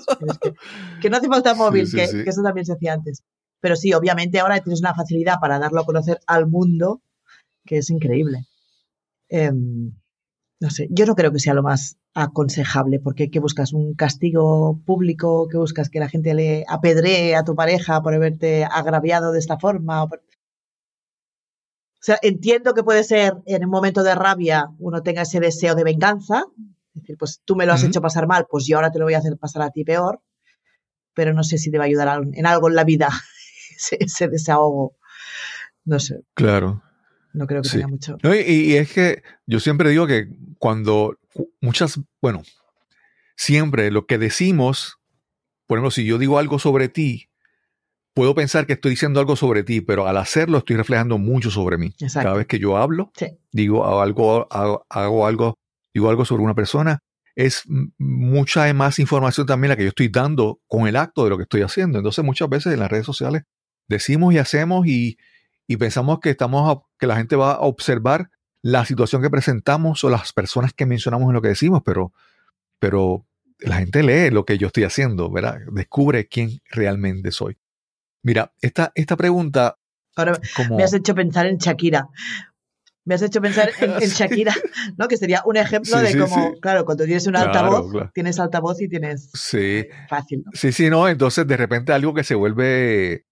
[1.01, 3.21] que, no hace falta móvil, que, que, eso también se hacía antes.
[3.59, 7.01] Pero sí, obviamente ahora tienes una facilidad para darlo a conocer al mundo
[7.65, 8.45] que es increíble.
[9.27, 9.91] Em,
[10.61, 13.73] no sé, yo no creo que sea lo más aconsejable, porque ¿qué buscas?
[13.73, 15.47] ¿Un castigo público?
[15.49, 15.89] ¿Qué buscas?
[15.89, 20.03] ¿Que la gente le apedree a tu pareja por haberte agraviado de esta forma?
[20.03, 20.09] O,
[21.99, 25.83] sea, entiendo que puede ser en un momento de rabia uno tenga ese deseo de
[25.83, 26.43] venganza,
[26.93, 29.05] es decir, pues tú me lo has hecho pasar mal, pues yo ahora te lo
[29.05, 30.21] voy a hacer pasar a ti peor,
[31.15, 33.09] pero no sé si te va a ayudar en algo en la vida
[33.75, 34.95] ese, ese desahogo.
[35.85, 36.21] No sé.
[36.35, 36.83] Claro.
[37.33, 38.17] No creo que tenga mucho.
[38.23, 40.29] y, es que yo siempre digo que
[40.59, 41.17] cuando
[41.61, 42.43] muchas, bueno,
[43.35, 44.99] siempre lo que decimos,
[45.65, 47.29] por ejemplo, si yo digo algo sobre ti,
[48.13, 51.77] puedo pensar que estoy diciendo algo sobre ti, pero al hacerlo estoy reflejando mucho sobre
[51.77, 51.93] mí.
[52.13, 53.11] Cada vez que yo hablo,
[53.51, 55.57] digo algo, hago, algo,
[55.91, 56.99] digo algo sobre una persona,
[57.35, 57.63] es
[57.97, 61.43] mucha más información también la que yo estoy dando con el acto de lo que
[61.43, 61.97] estoy haciendo.
[61.97, 63.41] Entonces muchas veces en las redes sociales
[63.87, 65.17] decimos y hacemos y,
[65.67, 68.29] y pensamos que, estamos que la gente va a observar
[68.61, 72.13] la situación que presentamos o las personas que mencionamos en lo que decimos, pero,
[72.79, 73.25] pero
[73.59, 75.59] la gente lee lo que yo estoy haciendo, ¿verdad?
[75.71, 77.57] Descubre quién realmente soy.
[78.23, 79.77] Mira, esta, esta pregunta...
[80.15, 80.39] Ahora
[80.69, 82.07] me has hecho pensar en Shakira.
[83.05, 84.53] Me has hecho pensar en, Shakira,
[84.97, 85.09] ¿no?
[85.09, 89.29] Que sería un ejemplo de cómo, claro, cuando tienes un altavoz, tienes altavoz y tienes
[89.33, 89.85] sí.
[90.07, 90.51] fácil, ¿no?
[90.53, 91.09] Sí, sí, no.
[91.09, 93.25] Entonces, de repente algo que se vuelve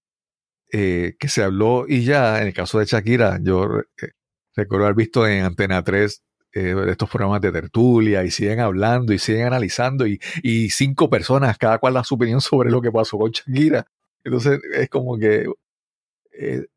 [0.74, 4.11] eh, que se habló y ya, en el caso de Shakira, yo eh,
[4.55, 9.19] recuerdo haber visto en Antena 3 eh, estos programas de tertulia y siguen hablando y
[9.19, 13.17] siguen analizando y, y, cinco personas, cada cual da su opinión sobre lo que pasó
[13.17, 13.86] con Shakira.
[14.24, 15.45] Entonces es como que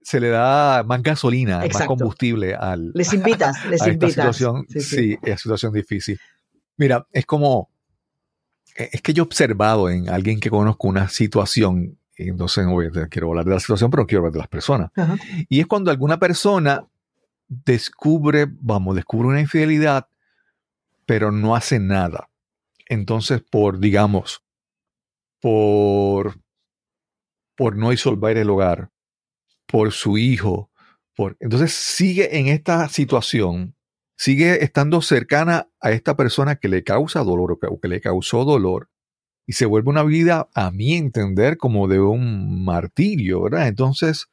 [0.03, 2.91] se le da más gasolina, más combustible al...
[2.95, 4.13] Les invitas, les invitas.
[4.13, 5.19] situación, sí, sí.
[5.23, 6.19] es situación difícil.
[6.77, 7.71] Mira, es como...
[8.75, 12.67] Es que yo he observado en alguien que conozco una situación entonces,
[13.11, 14.91] quiero hablar de la situación, pero quiero hablar de las personas.
[15.49, 16.87] Y es cuando alguna persona
[17.49, 20.09] descubre, vamos, descubre una infidelidad,
[21.07, 22.31] pero no hace nada.
[22.89, 24.43] Entonces, por, digamos,
[25.41, 26.41] por,
[27.57, 28.91] por no disolver el hogar,
[29.67, 30.71] por su hijo,
[31.17, 33.77] por, entonces sigue en esta situación,
[34.17, 38.89] sigue estando cercana a esta persona que le causa dolor o que le causó dolor,
[39.47, 43.69] y se vuelve una vida, a mi entender, como de un martirio, ¿verdad?
[43.69, 44.27] Entonces,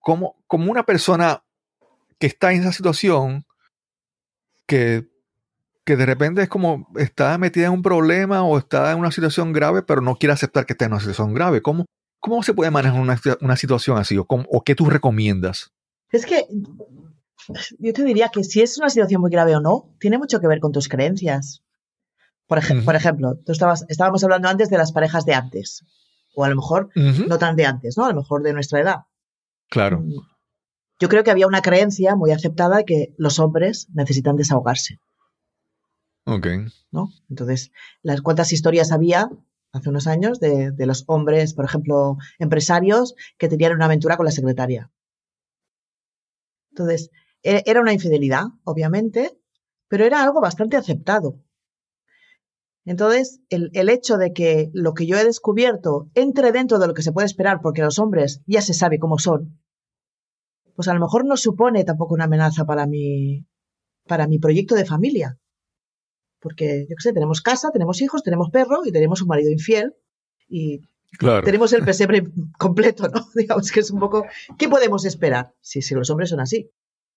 [0.00, 1.42] como, como una persona
[2.18, 3.44] que está en esa situación,
[4.66, 5.08] que,
[5.84, 9.52] que de repente es como está metida en un problema o está en una situación
[9.52, 11.62] grave, pero no quiere aceptar que está en una situación grave.
[11.62, 11.86] ¿Cómo,
[12.20, 14.18] cómo se puede manejar una, una situación así?
[14.18, 15.70] ¿O, ¿O qué tú recomiendas?
[16.10, 16.46] Es que
[17.78, 20.48] yo te diría que si es una situación muy grave o no, tiene mucho que
[20.48, 21.62] ver con tus creencias.
[22.46, 25.84] Por, ejemplo, tú estabas, estábamos hablando antes de las parejas de antes,
[26.34, 28.04] o a lo mejor no tan de antes, ¿no?
[28.04, 28.96] A lo mejor de nuestra edad.
[29.68, 30.00] Claro.
[30.00, 30.14] Mm.
[30.98, 35.00] Yo creo que había una creencia muy aceptada de que los hombres necesitan desahogarse.
[36.24, 36.46] Ok.
[36.90, 37.10] ¿No?
[37.28, 37.72] Entonces,
[38.02, 39.28] las cuántas historias había
[39.72, 44.24] hace unos años de, de los hombres, por ejemplo, empresarios que tenían una aventura con
[44.24, 44.90] la secretaria.
[46.70, 47.10] Entonces,
[47.42, 49.38] e, era una infidelidad, obviamente,
[49.88, 51.42] pero era algo bastante aceptado.
[52.86, 57.02] Entonces, el, hecho de que lo que yo he descubierto entre dentro de lo que
[57.02, 59.60] se puede esperar, porque los hombres ya se sabe cómo son,
[60.76, 63.44] pues a lo mejor no supone tampoco una amenaza para mi,
[64.06, 65.36] para mi proyecto de familia.
[66.40, 69.96] Porque, yo qué sé, tenemos casa, tenemos hijos, tenemos perro y tenemos un marido infiel
[70.48, 70.82] y
[71.44, 72.22] tenemos el pesebre
[72.56, 73.26] completo, ¿no?
[73.34, 74.26] Digamos que es un poco,
[74.58, 76.70] ¿qué podemos esperar si, si los hombres son así?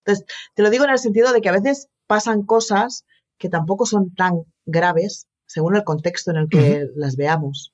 [0.03, 3.05] Entonces, te lo digo en el sentido de que a veces pasan cosas
[3.37, 4.33] que tampoco son tan
[4.65, 7.73] graves según el contexto en el que las veamos.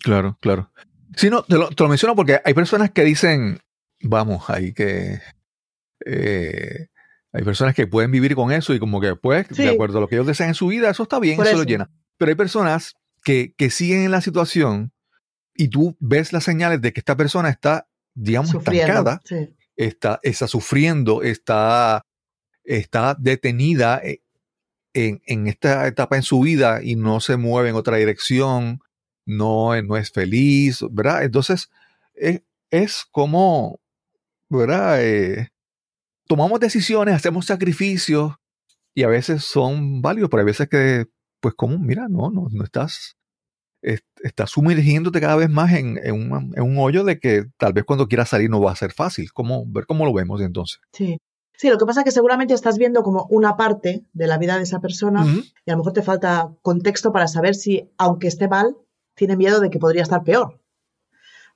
[0.00, 0.70] Claro, claro.
[1.16, 3.60] Sí, no, te lo, menciono porque hay personas que dicen,
[4.02, 5.22] vamos, hay que...
[6.04, 6.88] Eh,
[7.32, 10.08] hay personas que pueden vivir con eso y como que, pues, de acuerdo a lo
[10.08, 11.90] que ellos desean en su vida, eso está bien, eso, lo llena.
[12.18, 12.94] Pero hay personas
[13.24, 14.92] que, que, siguen en la situación
[15.54, 19.20] y tú ves las señales de que esta persona está, digamos, estancada,
[19.74, 22.06] está, está sufriendo, está,
[22.64, 24.22] está detenida eh,
[24.96, 28.80] en, esta etapa en su vida y no se mueve en otra dirección,
[29.26, 31.24] no, no es feliz, ¿verdad?
[31.24, 31.70] Entonces,
[32.14, 33.80] es, como,
[34.48, 35.04] ¿verdad?
[35.04, 35.50] Eh,
[36.26, 38.34] tomamos decisiones, hacemos sacrificios
[38.94, 41.06] y a veces son válidos, pero hay veces que,
[41.40, 43.16] pues, como, mira, no, no, no estás,
[43.82, 48.08] estás sumergiéndote cada vez más en, un, en, un, hoyo de que tal vez cuando
[48.08, 49.30] quieras salir no va a ser fácil.
[49.32, 50.80] ¿Cómo, ver cómo lo vemos entonces.
[50.92, 51.18] Sí.
[51.56, 54.56] Sí, lo que pasa es que seguramente estás viendo como una parte de la vida
[54.56, 58.46] de esa persona y a lo mejor te falta contexto para saber si, aunque esté
[58.46, 58.76] mal,
[59.14, 60.60] tiene miedo de que podría estar peor.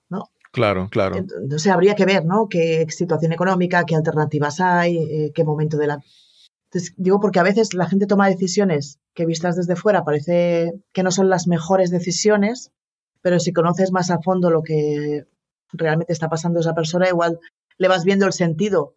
[0.09, 0.31] ¿no?
[0.53, 1.17] Claro, claro.
[1.17, 2.49] Entonces habría que ver, ¿no?
[2.49, 6.03] Qué situación económica, qué alternativas hay, eh, qué momento de la...
[6.71, 11.03] Entonces, digo porque a veces la gente toma decisiones que vistas desde fuera parece que
[11.03, 12.73] no son las mejores decisiones,
[13.21, 15.27] pero si conoces más a fondo lo que
[15.73, 17.39] realmente está pasando a esa persona, igual
[17.77, 18.95] le vas viendo el sentido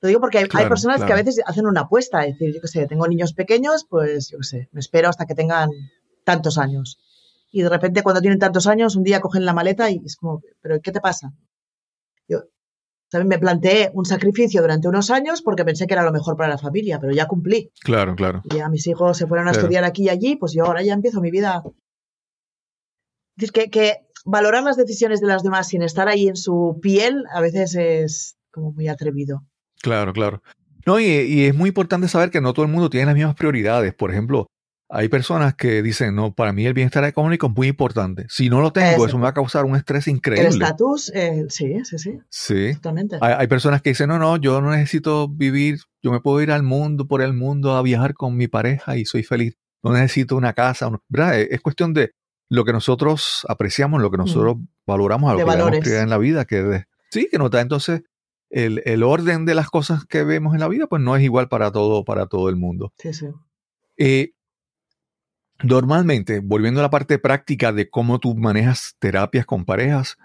[0.00, 2.68] lo digo porque hay, personas que a veces hacen una apuesta, es decir, yo qué
[2.68, 5.70] sé, tengo niños pequeños, pues yo qué sé, me espero hasta que tengan
[6.24, 6.98] tantos años.
[7.50, 10.42] Y de repente cuando tienen tantos años, un día cogen la maleta y es como,
[10.60, 11.32] ¿pero qué te pasa?
[12.28, 12.42] Yo
[13.08, 16.50] también me planteé un sacrificio durante unos años porque pensé que era lo mejor para
[16.50, 17.72] la familia, pero ya cumplí.
[17.80, 18.42] Claro, claro.
[18.44, 20.92] Y ya mis hijos se fueron a estudiar aquí y allí, pues yo ahora ya
[20.92, 21.62] empiezo mi vida.
[21.64, 21.72] Es
[23.36, 27.24] decir, que, que valorar las decisiones de las demás sin estar ahí en su piel
[27.32, 29.44] a veces es como muy atrevido.
[29.82, 30.42] Claro, claro.
[30.86, 33.92] No, y, es muy importante saber que no todo el mundo tiene las mismas prioridades.
[33.92, 34.46] Por ejemplo,
[34.88, 38.26] hay personas que dicen, no, para mí el bienestar económico es muy importante.
[38.28, 40.48] Si no lo tengo, eso, me va a causar un estrés increíble.
[40.48, 42.18] El estatus, eh, sí, sí, sí.
[42.30, 42.74] Sí.
[42.74, 43.18] Totalmente.
[43.20, 46.62] Hay, personas que dicen, no, no, yo no necesito vivir, yo me puedo ir al
[46.62, 49.56] mundo, por el mundo, a viajar con mi pareja y soy feliz.
[49.82, 50.88] No necesito una casa.
[51.08, 51.40] ¿verdad?
[51.40, 52.12] Es cuestión de
[52.48, 54.56] lo que nosotros apreciamos, lo que nosotros
[54.86, 58.02] valoramos, a lo que debemos en la vida, que sí, que nos da entonces
[58.50, 61.72] el, orden de las cosas que vemos en la vida, pues no es igual para
[61.72, 62.92] todo, para todo el mundo.
[62.98, 63.26] Sí, sí.
[63.96, 64.32] Eh,
[65.62, 70.16] normalmente, volviendo a la parte práctica de cómo tú manejas terapias con parejas,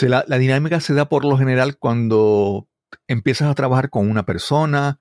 [0.00, 2.68] la, dinámica se da por lo general cuando
[3.06, 5.00] empiezas a trabajar con una persona,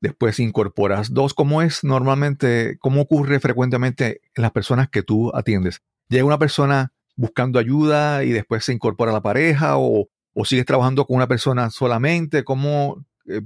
[0.00, 1.34] después incorporas dos.
[1.34, 5.82] ¿Cómo es normalmente, cómo ocurre frecuentemente en las personas que tú atiendes?
[6.08, 10.08] ¿Llega una persona buscando ayuda y después se incorpora a la pareja o,
[10.38, 12.44] o sigues trabajando con una persona solamente?
[12.44, 13.40] ¿Cómo, eh,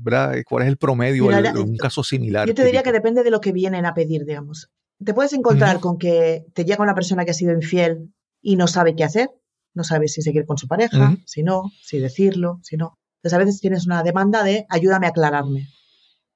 [0.45, 2.49] ¿Cuál es el promedio en un caso similar?
[2.49, 4.71] Yo te diría que depende de lo que vienen a pedir, digamos.
[5.03, 8.13] Te puedes encontrar con que te llega una persona que ha sido infiel
[8.43, 9.31] y no sabe qué hacer,
[9.73, 12.99] no sabe si seguir con su pareja, si no, si decirlo, si no.
[13.19, 15.69] Entonces a veces tienes una demanda de ayúdame a aclararme.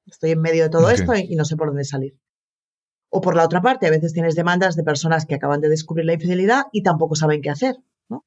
[0.07, 2.17] Estoy en medio de todo esto y no sé por dónde salir.
[3.11, 6.07] O por la otra parte, a veces tienes demandas de personas que acaban de descubrir
[6.07, 7.77] la infidelidad y tampoco saben qué hacer.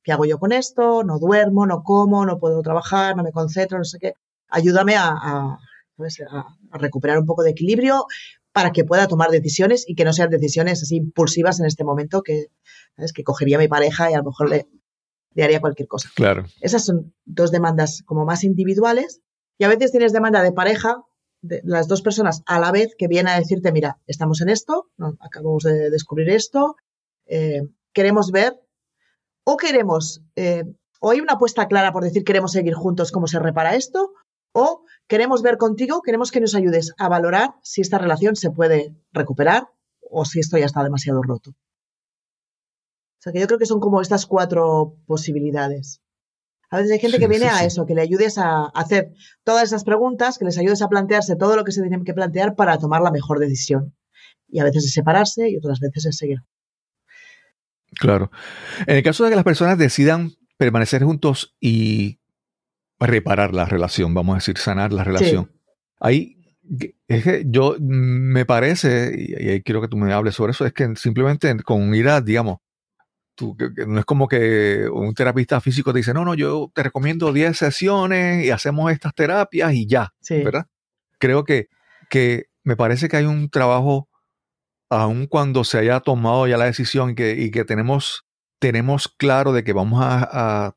[0.04, 1.04] ¿Qué hago yo con esto?
[1.04, 4.14] No duermo, no como, no puedo trabajar, no me concentro, no sé qué.
[4.50, 5.58] Ayúdame a,
[6.72, 8.06] recuperar un poco de equilibrio
[8.52, 12.22] para que pueda tomar decisiones y que no sean decisiones así impulsivas en este momento
[12.22, 12.48] que,
[12.96, 13.14] ¿sabes?
[13.14, 14.68] que cogería a mi pareja y a lo mejor le,
[15.34, 16.10] le haría cualquier cosa.
[16.16, 16.46] Claro.
[16.62, 19.22] Esas son dos demandas como más individuales
[19.58, 21.04] y a veces tienes demanda de pareja
[21.42, 24.90] de las dos personas a la vez que viene a decirte, mira, estamos en esto,
[25.20, 26.76] acabamos de descubrir esto,
[27.28, 27.62] eh,
[27.94, 28.54] queremos ver
[29.50, 30.66] o queremos, eh,
[31.00, 34.12] o hay una apuesta clara por decir queremos seguir juntos cómo se repara esto,
[34.52, 38.94] o queremos ver contigo, queremos que nos ayudes a valorar si esta relación se puede
[39.14, 39.70] recuperar
[40.02, 41.52] o si esto ya está demasiado roto.
[41.52, 46.02] O sea que yo creo que son como estas cuatro posibilidades.
[46.70, 49.14] A veces hay gente que viene a eso, que le ayudes a hacer
[49.46, 52.56] todas esas preguntas, que les ayudes a plantearse todo lo que se tienen que plantear
[52.56, 53.96] para tomar la mejor decisión.
[54.50, 56.40] Y a veces es separarse y otras veces es seguir
[58.00, 58.32] Claro.
[58.86, 62.20] En el caso de que las personas decidan permanecer juntos y
[63.00, 65.52] reparar la relación, vamos a decir, sanar la relación.
[66.00, 66.38] Ahí
[67.08, 70.74] es que yo me parece, y ahí quiero que tú me hables sobre eso, es
[70.74, 72.58] que simplemente con ir a, digamos,
[73.36, 73.56] tú,
[73.88, 77.56] no es como que un terapista físico te dice, no, no, yo te recomiendo 10
[77.56, 80.66] sesiones y hacemos estas terapias y ya, ¿verdad?
[81.20, 81.68] Creo que,
[82.10, 84.10] que me parece que hay un trabajo
[84.90, 88.26] aun cuando se haya tomado ya la decisión y que, tenemos,
[88.60, 90.76] tenemos claro de que vamos a,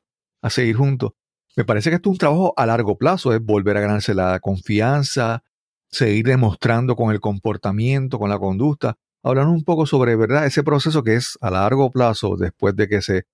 [0.49, 1.11] seguir juntos,
[1.55, 4.39] me parece que esto es un trabajo a largo plazo, es volver a ganarse la
[4.39, 5.43] confianza,
[5.89, 8.97] seguir demostrando con el comportamiento, con la conducta.
[9.21, 10.45] Hablar un poco sobre, ¿verdad?
[10.45, 13.25] Ese proceso que es a largo plazo después de que se,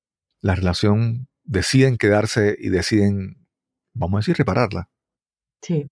[0.42, 3.48] la relación deciden quedarse y deciden,
[3.94, 4.90] vamos a decir, repararla.
[5.62, 5.88] Sí,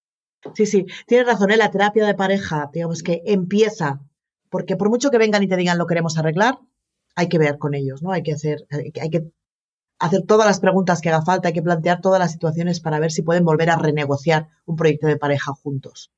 [0.55, 0.85] sí, sí.
[1.07, 1.57] Tienes razón, ¿eh?
[1.57, 4.01] la terapia de pareja, digamos que empieza
[4.55, 6.59] porque por mucho que vengan y te digan lo queremos arreglar,
[7.13, 8.13] hay que ver con ellos, ¿no?
[8.13, 9.29] Hay que hacer, hay que
[9.99, 13.11] hacer todas las preguntas que haga falta, hay que plantear todas las situaciones para ver
[13.11, 16.13] si pueden volver a renegociar un proyecto de pareja juntos.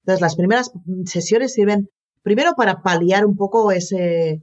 [0.00, 0.72] Entonces, las primeras
[1.04, 1.90] sesiones sirven
[2.22, 4.42] primero para paliar un poco ese,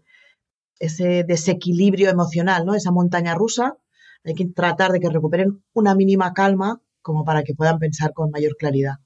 [0.78, 2.76] ese desequilibrio emocional, ¿no?
[2.76, 3.78] Esa montaña rusa.
[4.26, 8.30] Hay que tratar de que recuperen una mínima calma como para que puedan pensar con
[8.30, 8.98] mayor claridad.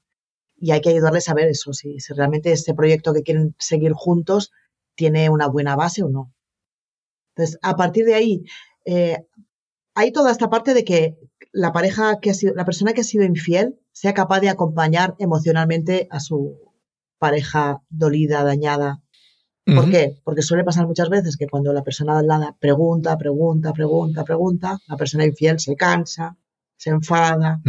[0.64, 3.92] Y hay que ayudarles a ver eso, si, si realmente este proyecto que quieren seguir
[3.92, 4.50] juntos
[4.94, 6.32] tiene una buena base o no.
[7.34, 8.44] Entonces, a partir de ahí,
[8.86, 9.26] eh,
[9.94, 11.18] hay toda esta parte de que
[11.52, 15.14] la pareja que ha sido, la persona que ha sido infiel sea capaz de acompañar
[15.18, 16.56] emocionalmente a su
[17.18, 19.02] pareja dolida, dañada.
[19.66, 20.16] ¿Por qué?
[20.24, 24.96] Porque suele pasar muchas veces que cuando la persona lado pregunta, pregunta, pregunta, pregunta, la
[24.96, 26.38] persona infiel se cansa,
[26.78, 27.60] se enfada,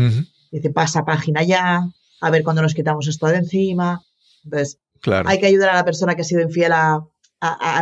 [0.50, 1.82] dice pasa página ya,
[2.26, 4.02] a ver cuándo nos quitamos esto de encima.
[4.44, 4.80] Entonces,
[5.26, 7.06] hay que ayudar a la persona que ha sido infiel a,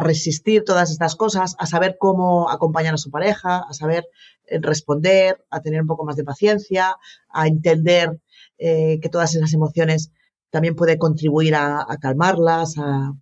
[0.01, 4.05] resistir todas estas cosas, a saber cómo acompañar a su pareja, a saber
[4.47, 6.97] eh, responder, a tener un poco más de paciencia,
[7.29, 8.19] a entender
[8.57, 10.11] eh, que todas esas emociones
[10.49, 13.13] también puede contribuir a, calmarlas, a,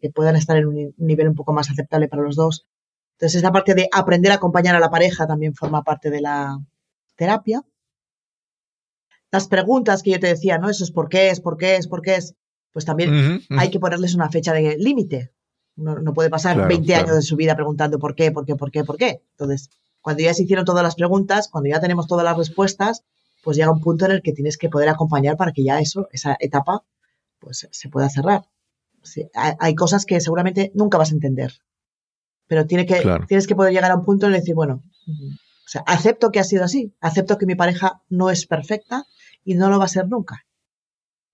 [0.00, 2.66] que puedan estar en un nivel un poco más aceptable para los dos.
[3.12, 6.58] Entonces, esa parte de aprender a acompañar a la pareja también forma parte de la
[7.14, 7.62] terapia
[9.32, 10.68] las preguntas que yo te decía, ¿no?
[10.68, 12.34] Eso es por qué es, por qué es, por qué es.
[12.70, 15.32] Pues también hay que ponerles una fecha de límite.
[15.74, 18.84] No, puede pasar 20 años de su vida preguntando por qué, por qué, por qué,
[18.84, 19.22] por qué.
[19.32, 19.70] Entonces,
[20.02, 23.04] cuando ya se hicieron todas las preguntas, cuando ya tenemos todas las respuestas,
[23.42, 26.08] pues llega un punto en el que tienes que poder acompañar para que ya eso,
[26.12, 26.84] esa etapa,
[27.38, 28.44] pues se pueda cerrar.
[29.34, 31.54] hay, cosas que seguramente nunca vas a entender,
[32.46, 35.68] pero tiene que, tienes que poder llegar a un punto en el decir, bueno, o
[35.68, 39.06] sea, acepto que ha sido así, acepto que mi pareja no es perfecta,
[39.44, 40.44] y no lo va a ser nunca.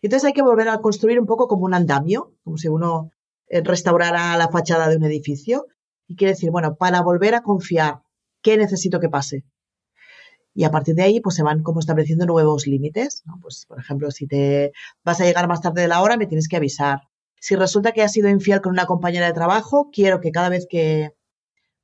[0.03, 3.11] Entonces hay que volver a construir un poco como un andamio, como si uno
[3.49, 5.67] eh, restaurara la fachada de un edificio.
[6.07, 8.03] Y quiere decir, bueno, para volver a confiar,
[8.43, 9.45] ¿qué necesito que pase?
[10.55, 13.23] Y a partir de ahí, pues se van como estableciendo nuevos límites.
[13.43, 14.73] Pues, por ejemplo, si te
[15.05, 17.03] vas a llegar más tarde de la hora, me tienes que avisar.
[17.41, 20.67] Si resulta que has sido infiel con una compañera de trabajo, quiero que cada vez
[20.69, 21.13] que,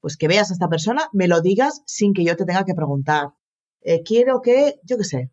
[0.01, 2.75] pues que veas a esta persona, me lo digas sin que yo te tenga que
[2.75, 3.35] preguntar.
[3.83, 5.31] Eh, quiero que, yo qué sé,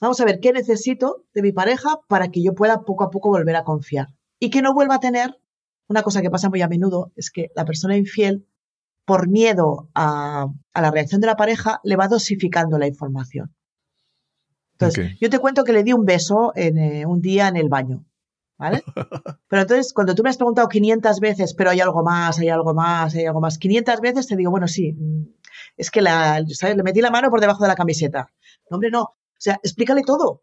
[0.00, 3.30] Vamos a ver qué necesito de mi pareja para que yo pueda poco a poco
[3.30, 4.08] volver a confiar.
[4.38, 5.38] Y que no vuelva a tener,
[5.88, 8.46] una cosa que pasa muy a menudo, es que la persona infiel,
[9.06, 13.54] por miedo a, la reacción de la pareja, le va dosificando la información.
[14.72, 17.68] Entonces, yo te cuento que le di un beso en, eh, un día en el
[17.70, 18.04] baño.
[18.58, 18.82] ¿Vale?
[19.48, 22.72] Pero entonces, cuando tú me has preguntado 500 veces, pero hay algo más, hay algo
[22.72, 25.26] más, hay algo más, 500 veces te digo, bueno, sí, mm,
[25.76, 28.32] es que la, le metí la mano por debajo de la camiseta.
[28.70, 29.14] No, hombre, no.
[29.36, 30.42] O sea, explícale todo.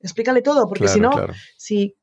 [0.00, 1.10] Explícale todo, porque si no,
[1.56, 1.96] si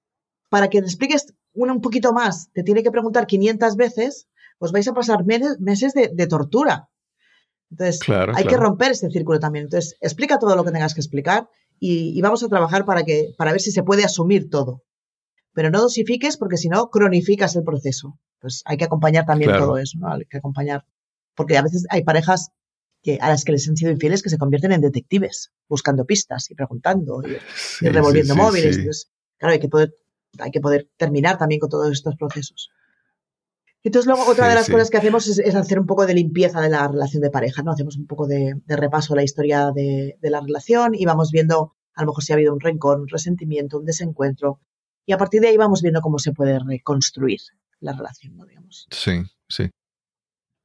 [0.49, 4.71] para que te expliques una un poquito más te tiene que preguntar 500 veces, pues
[4.71, 6.89] vais a pasar meses, de, tortura.
[7.71, 7.99] Entonces,
[8.33, 9.65] hay que romper este círculo también.
[9.65, 11.49] Entonces, explica todo lo que tengas que explicar
[11.79, 14.83] y, vamos a trabajar para, que, para ver si se puede asumir todo.
[15.53, 18.19] Pero no dosifiques porque si no, cronificas el proceso.
[18.39, 20.13] Pues hay que acompañar también todo eso, ¿no?
[20.13, 20.85] Hay que acompañar.
[21.33, 22.51] Porque a veces hay parejas
[23.05, 26.49] que a las que les han sido infieles que se convierten en detectives, buscando pistas
[26.49, 28.77] y preguntando y, revolviendo móviles.
[28.77, 29.93] Entonces, claro, hay que poder,
[30.39, 32.71] hay que poder terminar también con todos estos procesos.
[33.83, 36.69] Entonces, luego, otra de las cosas que hacemos es, hacer un poco de limpieza de
[36.69, 37.73] la relación de pareja, ¿no?
[37.73, 42.01] Hacemos un poco de, repaso a la historia de, la relación y vamos viendo a
[42.01, 44.59] lo mejor si ha habido un rencor, un resentimiento, un desencuentro.
[45.05, 47.39] Y a partir de ahí vamos viendo cómo se puede reconstruir
[47.79, 48.47] la relación, ¿no?
[48.47, 48.87] Digamos.
[48.89, 49.69] Sí, sí.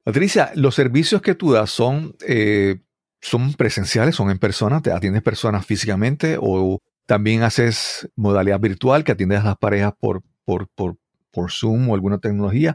[0.03, 2.81] Patricia, los servicios que tú das son, eh,
[3.21, 9.11] son presenciales, son en persona, te atiendes personas físicamente o también haces modalidad virtual que
[9.11, 10.97] atiendes a las parejas por, por, por,
[11.31, 12.73] por Zoom o alguna tecnología.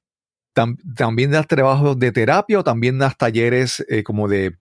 [0.53, 4.57] ¿También das trabajo de terapia o también das talleres eh, como de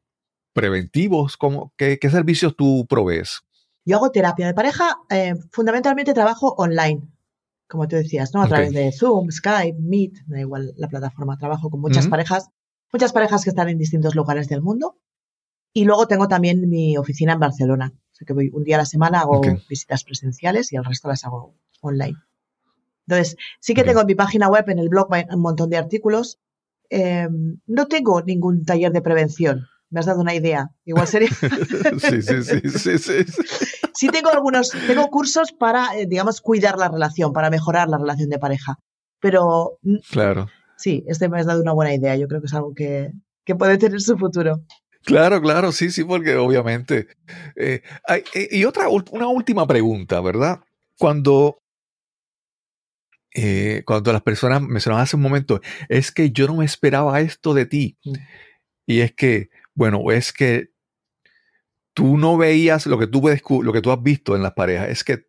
[0.53, 1.37] preventivos?
[1.77, 3.41] qué, servicios tú provees?
[3.85, 7.01] Yo hago terapia de pareja, eh, fundamentalmente trabajo online,
[7.67, 8.41] como tú decías, ¿no?
[8.41, 12.49] A través de Zoom, Skype, Meet, da igual la plataforma, trabajo con muchas parejas,
[12.95, 14.97] muchas parejas que están en distintos lugares del mundo.
[15.73, 17.91] Y luego tengo también mi oficina en Barcelona.
[17.93, 21.09] O sea que voy un día a la semana, hago visitas presenciales y el resto
[21.09, 22.15] las hago online.
[23.05, 26.39] Entonces, sí que tengo en mi página web, en el blog, un montón de artículos.
[26.89, 29.67] Em, no tengo ningún taller de prevención.
[29.89, 30.69] Me has dado una idea.
[30.85, 31.27] Igual sería.
[31.99, 33.25] sí, sí, sí, sí, sí,
[33.93, 34.07] sí.
[34.07, 38.39] tengo algunos, tengo cursos para, eh, digamos, cuidar la relación, para mejorar la relación de
[38.39, 38.79] pareja.
[39.19, 39.79] Pero.
[40.09, 40.47] Claro.
[40.77, 42.15] Sí, este me has dado una buena idea.
[42.15, 43.11] Yo creo que es algo que,
[43.57, 44.61] puede tener su futuro.
[45.03, 47.07] Claro, claro, sí, sí, porque obviamente.
[47.55, 50.59] Eh, eh, y otra, una última pregunta, ¿verdad?
[50.97, 51.61] Cuando,
[53.85, 57.65] cuando las personas mencionaban hace un momento, es que yo no me esperaba esto de
[57.65, 57.97] ti.
[58.03, 58.13] Mm.
[58.87, 60.69] Y es que bueno, es que
[61.93, 63.21] tú no veías lo que tú,
[63.61, 64.89] lo que tú has visto en las parejas.
[64.89, 65.27] Es que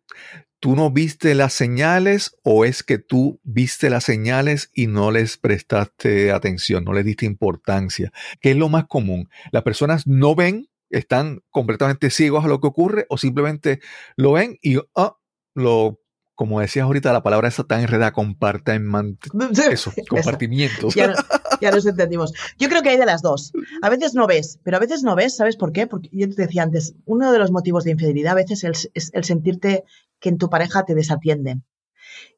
[0.59, 5.37] tú no viste las señales o es que tú viste las señales y no les
[5.37, 8.11] prestaste atención, no les diste importancia.
[8.41, 9.29] ¿Qué es lo más común?
[9.51, 13.81] Las personas no ven están completamente ciegos a lo que ocurre o simplemente
[14.15, 15.17] lo ven y ah,
[15.53, 15.99] lo
[16.37, 19.27] como decías ahorita, la palabra esa tan enredada, compartimiento.
[19.71, 20.93] Eso, compartimientos.
[20.93, 21.11] ya,
[21.61, 22.31] ya, nos entendimos.
[22.59, 23.51] Yo creo que hay de las dos.
[23.81, 25.87] A veces no ves, pero a veces no ves, ¿sabes por qué?
[25.87, 29.23] Porque yo te decía antes, uno de los motivos de infidelidad a veces es el,
[29.23, 29.83] sentirte
[30.19, 31.65] que en tu pareja te desatienden.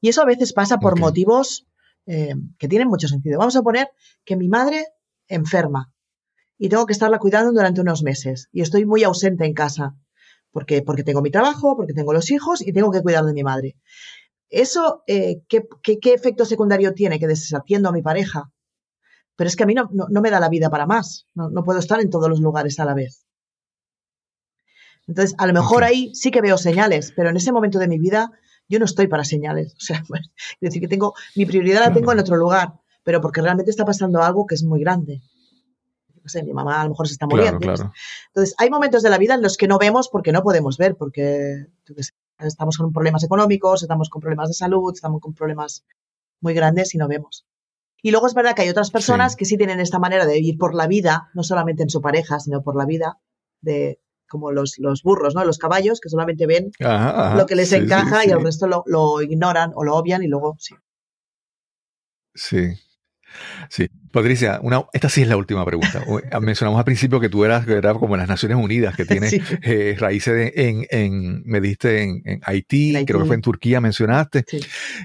[0.01, 1.67] Y eso a veces pasa por motivos
[2.05, 3.39] eh, que tienen mucho sentido.
[3.39, 3.89] Vamos a poner
[4.25, 4.87] que mi madre
[5.27, 5.93] enferma
[6.57, 9.95] y tengo que estarla cuidando durante unos meses y estoy muy ausente en casa
[10.51, 13.43] porque, porque tengo mi trabajo, porque tengo los hijos y tengo que cuidar de mi
[13.43, 13.77] madre.
[14.49, 17.19] ¿Eso eh, ¿qué, qué, efecto secundario tiene?
[17.19, 18.51] Que desatiendo a mi pareja.
[19.35, 21.27] Pero es que a mí no, no, me da la vida para más.
[21.33, 23.25] No, no, puedo estar en todos los lugares a la vez.
[25.09, 27.99] Entonces, a lo mejor ahí sí que veo señales, pero en ese momento de mi
[27.99, 28.31] vida
[28.69, 29.73] yo no estoy para señales.
[29.77, 33.41] O sea, es decir, que tengo, mi prioridad la tengo en otro lugar, pero porque
[33.41, 35.21] realmente está pasando algo que es muy grande
[36.43, 37.59] mi mamá a lo mejor se está muriendo.
[37.59, 40.95] Entonces, hay momentos de la vida en los que no vemos porque no podemos ver,
[40.95, 41.67] porque
[42.39, 45.85] estamos con problemas económicos, estamos con problemas de salud, estamos con problemas
[46.41, 47.45] muy grandes y no vemos.
[48.01, 50.57] Y luego es verdad que hay otras personas que sí tienen esta manera de vivir
[50.57, 53.19] por la vida, no solamente en su pareja, sino por la vida,
[53.61, 53.99] de
[54.29, 55.43] como los, los burros, ¿no?
[55.43, 59.71] Los caballos que solamente ven lo que les encaja y el resto lo, lo ignoran
[59.75, 60.75] o lo obvian y luego sí.
[62.33, 62.77] Sí,
[63.69, 66.03] Sí, Patricia, una, esta sí es la última pregunta.
[66.31, 67.65] Ah, mencionamos al principio que tú eras,
[67.97, 72.93] como en las Naciones Unidas, que tienes eh, raíces en, en, me diste en, Haití,
[73.05, 74.45] creo que fue en Turquía, mencionaste.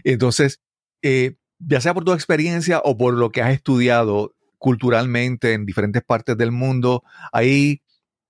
[0.02, 0.60] Entonces,
[1.02, 6.02] eh, ya sea por tu experiencia o por lo que has estudiado culturalmente en diferentes
[6.02, 7.82] partes del mundo, hay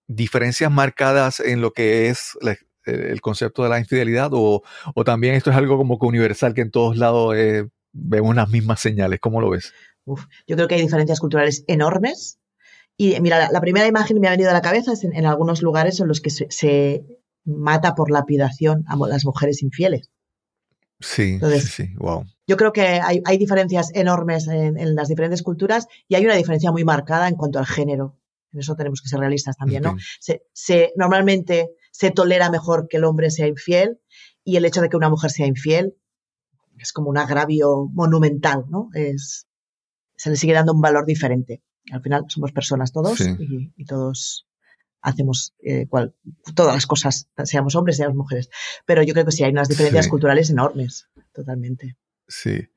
[0.07, 2.39] diferencias marcadas en lo que es
[2.85, 4.63] el concepto de la infidelidad o,
[4.95, 8.51] o, también esto es algo como que universal que en todos lados eh, vemos las
[8.51, 9.21] mismas señales.
[9.21, 9.73] ¿Cómo lo ves?
[10.07, 12.39] yo creo que hay diferencias culturales enormes.
[12.97, 15.63] Y mira, la, primera imagen que me ha venido a la cabeza es en, algunos
[15.63, 17.05] lugares en los que se,
[17.45, 20.11] mata por lapidación a las mujeres infieles.
[21.01, 22.25] Sí, sí, wow.
[22.47, 26.85] Yo creo que hay, diferencias enormes en, las diferentes culturas y hay una diferencia muy
[26.85, 28.17] marcada en cuanto al género.
[28.55, 29.97] En eso tenemos que ser realistas también, ¿no?
[30.21, 34.01] Se, normalmente se tolera mejor que el hombre sea infiel
[34.45, 35.95] y el hecho de que una mujer sea infiel
[36.79, 38.89] es como un agravio monumental, ¿no?
[38.95, 39.47] Es,
[40.17, 41.63] se le sigue dando un valor diferente.
[41.91, 44.47] Al final somos personas todos y, todos
[45.03, 45.87] hacemos eh,
[46.55, 48.49] todas las cosas, seamos hombres, seamos mujeres.
[48.87, 51.99] Pero yo creo que sí hay unas diferencias culturales enormes, totalmente.
[52.27, 52.69] Sí.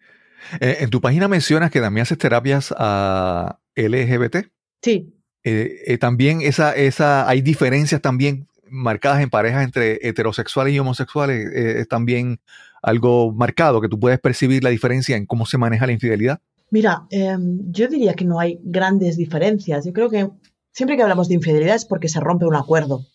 [0.59, 4.51] Eh, en tu página mencionas que también haces terapias a LGBT.
[4.81, 5.16] Sí.
[5.49, 11.49] Eh, también esa, esa, hay diferencias también marcadas en parejas entre heterosexuales y homosexuales.
[11.53, 12.39] es también
[12.81, 16.39] algo marcado, que tú puedes percibir la diferencia en cómo se maneja la infidelidad.
[16.69, 19.85] Mira, em, yo diría que no hay grandes diferencias.
[19.85, 20.29] Yo creo que
[20.71, 23.05] siempre que hablamos de infidelidad es porque se rompe un acuerdo.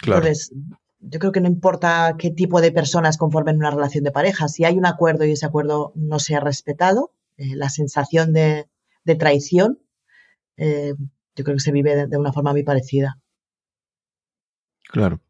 [0.00, 0.22] Claro.
[0.22, 0.52] Entonces,
[1.00, 4.64] yo creo que no importa qué tipo de personas conformen una relación de pareja, si
[4.64, 8.66] hay un acuerdo y ese acuerdo no se ha respetado, eh, la sensación de,
[9.18, 9.78] traición,
[10.56, 10.94] eh,
[11.36, 13.18] yo creo que se vive de una forma muy parecida.
[14.88, 15.20] Claro.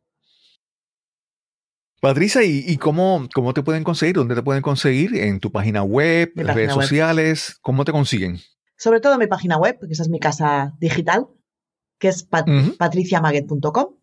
[2.01, 4.15] Patricia, ¿y, cómo, cómo, te pueden conseguir?
[4.17, 5.17] ¿Dónde te pueden conseguir?
[5.17, 6.31] ¿En tu página web?
[6.37, 7.59] ¿En redes sociales?
[7.63, 8.39] ¿Cómo te consiguen?
[8.77, 11.27] Sobre todo en mi página web, porque esa es mi casa digital,
[11.99, 13.97] que es patriciamaguet.com.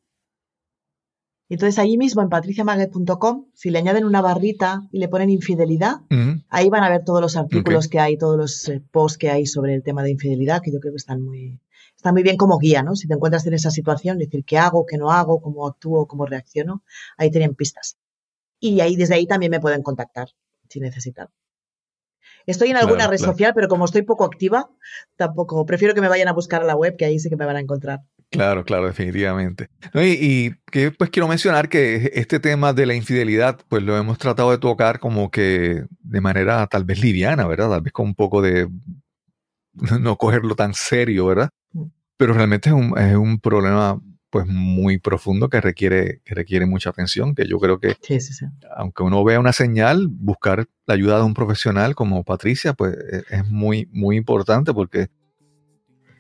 [1.50, 6.02] Entonces, allí mismo en patriciamaguet.com, si le añaden una barrita y le ponen infidelidad,
[6.50, 9.46] ahí van a ver todos los artículos que hay, todos los eh, posts que hay
[9.46, 11.60] sobre el tema de infidelidad, que yo creo que están muy,
[12.04, 12.98] está muy bien como guía, ¿no?
[12.98, 16.26] Si te encuentras en esa situación, decir qué hago, qué no hago, cómo actúo, cómo
[16.26, 16.84] reacciono,
[17.16, 17.98] ahí tienen pistas.
[18.60, 20.28] Y ahí, desde ahí también me pueden contactar
[20.68, 21.30] si necesitan.
[22.46, 24.70] Estoy en alguna red social, pero como estoy poco activa,
[25.16, 25.66] tampoco.
[25.66, 27.56] Prefiero que me vayan a buscar a la web, que ahí sí que me van
[27.56, 28.02] a encontrar.
[28.30, 29.70] Claro, claro, definitivamente.
[29.94, 34.52] y, que pues quiero mencionar que este tema de la infidelidad, pues lo hemos tratado
[34.52, 37.70] de tocar como que de manera tal vez liviana, ¿verdad?
[37.70, 38.68] Tal vez con un poco de
[40.02, 41.50] no cogerlo tan serio, ¿verdad?
[42.18, 44.00] Pero realmente es un, es un problema
[44.34, 47.96] pues muy profundo que requiere, que requiere mucha atención, que yo creo que
[48.76, 53.24] aunque uno vea una señal, buscar la ayuda de un profesional como Patricia, pues e,
[53.30, 55.10] es muy, muy importante porque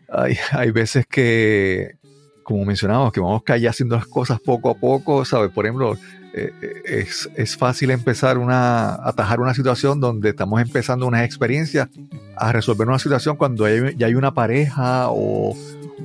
[0.09, 1.97] hay, hay veces que,
[2.43, 5.49] como mencionamos, que vamos caer haciendo las cosas poco a poco, ¿sabes?
[5.51, 5.97] Por ejemplo,
[6.33, 6.51] eh,
[6.85, 11.89] es, es, fácil empezar una, atajar una situación donde estamos empezando una experiencia
[12.35, 15.55] a resolver una situación cuando ya hay una pareja o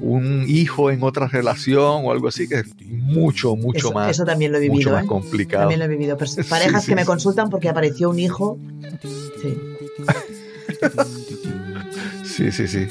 [0.01, 4.11] un hijo en otra relación o algo así, que es mucho, mucho más.
[4.11, 4.91] Eso también lo he vivido.
[4.91, 5.07] Mucho ¿eh?
[5.07, 5.63] complicado.
[5.63, 6.17] También lo he vivido.
[6.49, 8.59] parejas que me consultan porque apareció un hijo.
[12.25, 12.53] Sí.
[12.53, 12.89] sí, sí, sí.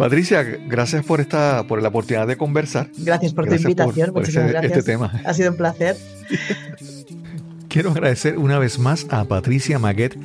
[0.00, 2.88] Patricia, gracias por esta, por la oportunidad de conversar.
[2.96, 4.78] Gracias por tu invitación, muchísimas este gracias.
[4.78, 5.12] Este tema.
[5.26, 5.94] Ha sido un placer.
[7.68, 10.16] Quiero agradecer una vez más a Patricia Maguet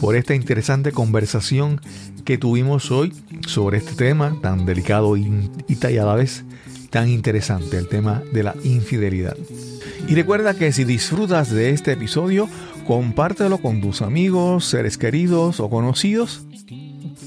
[0.00, 1.80] por esta interesante conversación
[2.24, 3.12] que tuvimos hoy
[3.46, 6.44] sobre este tema tan delicado y, y a la vez
[6.90, 9.36] tan interesante, el tema de la infidelidad.
[10.08, 12.48] Y recuerda que si disfrutas de este episodio,
[12.84, 16.44] compártelo con tus amigos, seres queridos o conocidos.